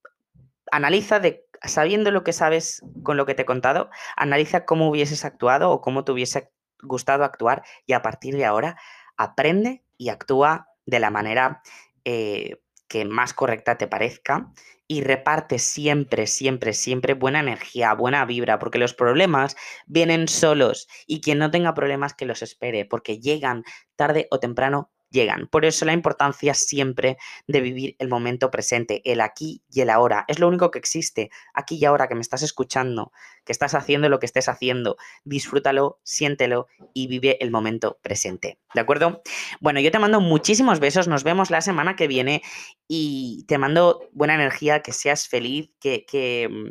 analiza 0.70 1.20
de, 1.20 1.46
sabiendo 1.62 2.10
lo 2.10 2.24
que 2.24 2.32
sabes 2.32 2.82
con 3.02 3.16
lo 3.16 3.26
que 3.26 3.34
te 3.34 3.42
he 3.42 3.46
contado, 3.46 3.90
analiza 4.16 4.64
cómo 4.64 4.88
hubieses 4.88 5.24
actuado 5.24 5.70
o 5.70 5.80
cómo 5.80 6.04
te 6.04 6.12
hubiese 6.12 6.50
gustado 6.82 7.24
actuar 7.24 7.62
y 7.86 7.92
a 7.92 8.02
partir 8.02 8.36
de 8.36 8.44
ahora 8.44 8.76
aprende 9.16 9.84
y 9.98 10.08
actúa 10.08 10.68
de 10.84 10.98
la 10.98 11.10
manera 11.10 11.62
eh, 12.04 12.60
que 12.92 13.06
más 13.06 13.32
correcta 13.32 13.78
te 13.78 13.88
parezca 13.88 14.52
y 14.86 15.00
reparte 15.00 15.58
siempre, 15.58 16.26
siempre, 16.26 16.74
siempre 16.74 17.14
buena 17.14 17.40
energía, 17.40 17.94
buena 17.94 18.26
vibra, 18.26 18.58
porque 18.58 18.76
los 18.76 18.92
problemas 18.92 19.56
vienen 19.86 20.28
solos 20.28 20.88
y 21.06 21.22
quien 21.22 21.38
no 21.38 21.50
tenga 21.50 21.72
problemas 21.72 22.12
que 22.12 22.26
los 22.26 22.42
espere, 22.42 22.84
porque 22.84 23.18
llegan 23.18 23.64
tarde 23.96 24.28
o 24.30 24.38
temprano 24.38 24.90
llegan. 25.12 25.46
Por 25.46 25.64
eso 25.64 25.84
la 25.84 25.92
importancia 25.92 26.54
siempre 26.54 27.18
de 27.46 27.60
vivir 27.60 27.96
el 27.98 28.08
momento 28.08 28.50
presente, 28.50 29.02
el 29.04 29.20
aquí 29.20 29.62
y 29.70 29.82
el 29.82 29.90
ahora. 29.90 30.24
Es 30.26 30.38
lo 30.40 30.48
único 30.48 30.70
que 30.70 30.78
existe, 30.78 31.30
aquí 31.54 31.76
y 31.76 31.84
ahora 31.84 32.08
que 32.08 32.14
me 32.14 32.20
estás 32.20 32.42
escuchando, 32.42 33.12
que 33.44 33.52
estás 33.52 33.74
haciendo 33.74 34.08
lo 34.08 34.18
que 34.18 34.26
estés 34.26 34.48
haciendo. 34.48 34.96
Disfrútalo, 35.24 36.00
siéntelo 36.02 36.66
y 36.94 37.06
vive 37.06 37.38
el 37.40 37.50
momento 37.50 37.98
presente. 38.02 38.58
¿De 38.74 38.80
acuerdo? 38.80 39.22
Bueno, 39.60 39.80
yo 39.80 39.90
te 39.90 39.98
mando 39.98 40.20
muchísimos 40.20 40.80
besos, 40.80 41.06
nos 41.06 41.22
vemos 41.22 41.50
la 41.50 41.60
semana 41.60 41.94
que 41.94 42.08
viene 42.08 42.42
y 42.88 43.44
te 43.46 43.58
mando 43.58 44.08
buena 44.12 44.34
energía, 44.34 44.80
que 44.80 44.92
seas 44.92 45.28
feliz, 45.28 45.70
que, 45.78 46.04
que, 46.06 46.48
mm, 46.50 46.70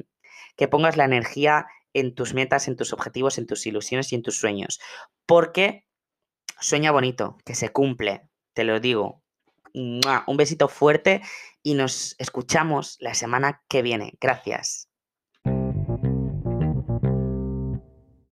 que 0.57 0.67
pongas 0.67 0.97
la 0.97 1.05
energía 1.05 1.67
en 1.93 2.15
tus 2.15 2.33
metas, 2.33 2.67
en 2.67 2.75
tus 2.75 2.93
objetivos, 2.93 3.37
en 3.37 3.47
tus 3.47 3.65
ilusiones 3.65 4.11
y 4.11 4.15
en 4.15 4.23
tus 4.23 4.37
sueños. 4.37 4.79
Porque 5.25 5.85
sueña 6.59 6.91
bonito, 6.91 7.37
que 7.45 7.55
se 7.55 7.69
cumple, 7.69 8.29
te 8.53 8.63
lo 8.63 8.79
digo. 8.79 9.23
Un 9.73 10.37
besito 10.37 10.67
fuerte 10.67 11.21
y 11.63 11.75
nos 11.75 12.15
escuchamos 12.19 12.97
la 12.99 13.13
semana 13.13 13.63
que 13.69 13.81
viene. 13.81 14.13
Gracias. 14.19 14.90